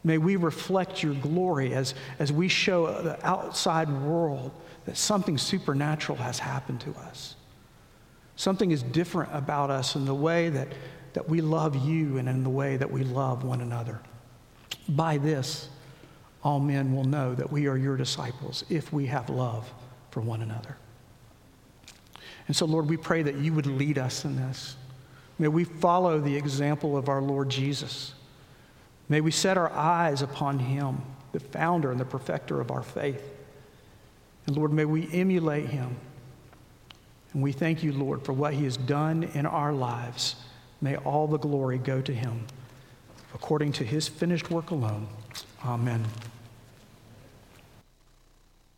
May 0.04 0.18
we 0.18 0.36
reflect 0.36 1.02
your 1.02 1.14
glory 1.14 1.72
as, 1.74 1.94
as 2.18 2.32
we 2.32 2.48
show 2.48 3.02
the 3.02 3.24
outside 3.26 3.88
world 3.88 4.50
that 4.84 4.96
something 4.96 5.38
supernatural 5.38 6.18
has 6.18 6.40
happened 6.40 6.80
to 6.80 6.90
us. 7.06 7.36
Something 8.36 8.72
is 8.72 8.82
different 8.82 9.30
about 9.32 9.70
us 9.70 9.94
in 9.94 10.04
the 10.04 10.14
way 10.14 10.48
that, 10.48 10.68
that 11.12 11.28
we 11.28 11.40
love 11.40 11.76
you 11.86 12.18
and 12.18 12.28
in 12.28 12.42
the 12.42 12.50
way 12.50 12.76
that 12.76 12.90
we 12.90 13.04
love 13.04 13.44
one 13.44 13.60
another. 13.60 14.00
By 14.88 15.18
this, 15.18 15.68
all 16.42 16.60
men 16.60 16.94
will 16.94 17.04
know 17.04 17.34
that 17.34 17.50
we 17.50 17.66
are 17.66 17.76
your 17.76 17.96
disciples 17.96 18.64
if 18.68 18.92
we 18.92 19.06
have 19.06 19.30
love 19.30 19.72
for 20.10 20.20
one 20.20 20.42
another. 20.42 20.76
And 22.48 22.56
so, 22.56 22.66
Lord, 22.66 22.88
we 22.88 22.96
pray 22.96 23.22
that 23.22 23.36
you 23.36 23.52
would 23.52 23.66
lead 23.66 23.98
us 23.98 24.24
in 24.24 24.36
this. 24.36 24.76
May 25.38 25.48
we 25.48 25.64
follow 25.64 26.20
the 26.20 26.36
example 26.36 26.96
of 26.96 27.08
our 27.08 27.22
Lord 27.22 27.48
Jesus. 27.48 28.14
May 29.08 29.20
we 29.20 29.30
set 29.30 29.56
our 29.56 29.70
eyes 29.70 30.22
upon 30.22 30.58
him, 30.58 31.00
the 31.32 31.40
founder 31.40 31.90
and 31.90 32.00
the 32.00 32.04
perfecter 32.04 32.60
of 32.60 32.70
our 32.70 32.82
faith. 32.82 33.22
And 34.46 34.56
Lord, 34.56 34.72
may 34.72 34.84
we 34.84 35.08
emulate 35.12 35.66
him. 35.66 35.96
And 37.32 37.42
we 37.42 37.52
thank 37.52 37.82
you, 37.82 37.92
Lord, 37.92 38.24
for 38.24 38.32
what 38.32 38.52
he 38.52 38.64
has 38.64 38.76
done 38.76 39.24
in 39.34 39.46
our 39.46 39.72
lives. 39.72 40.36
May 40.80 40.96
all 40.96 41.28
the 41.28 41.38
glory 41.38 41.78
go 41.78 42.00
to 42.02 42.12
him 42.12 42.46
according 43.34 43.72
to 43.72 43.84
his 43.84 44.08
finished 44.08 44.50
work 44.50 44.70
alone. 44.70 45.06
Amen. 45.64 46.04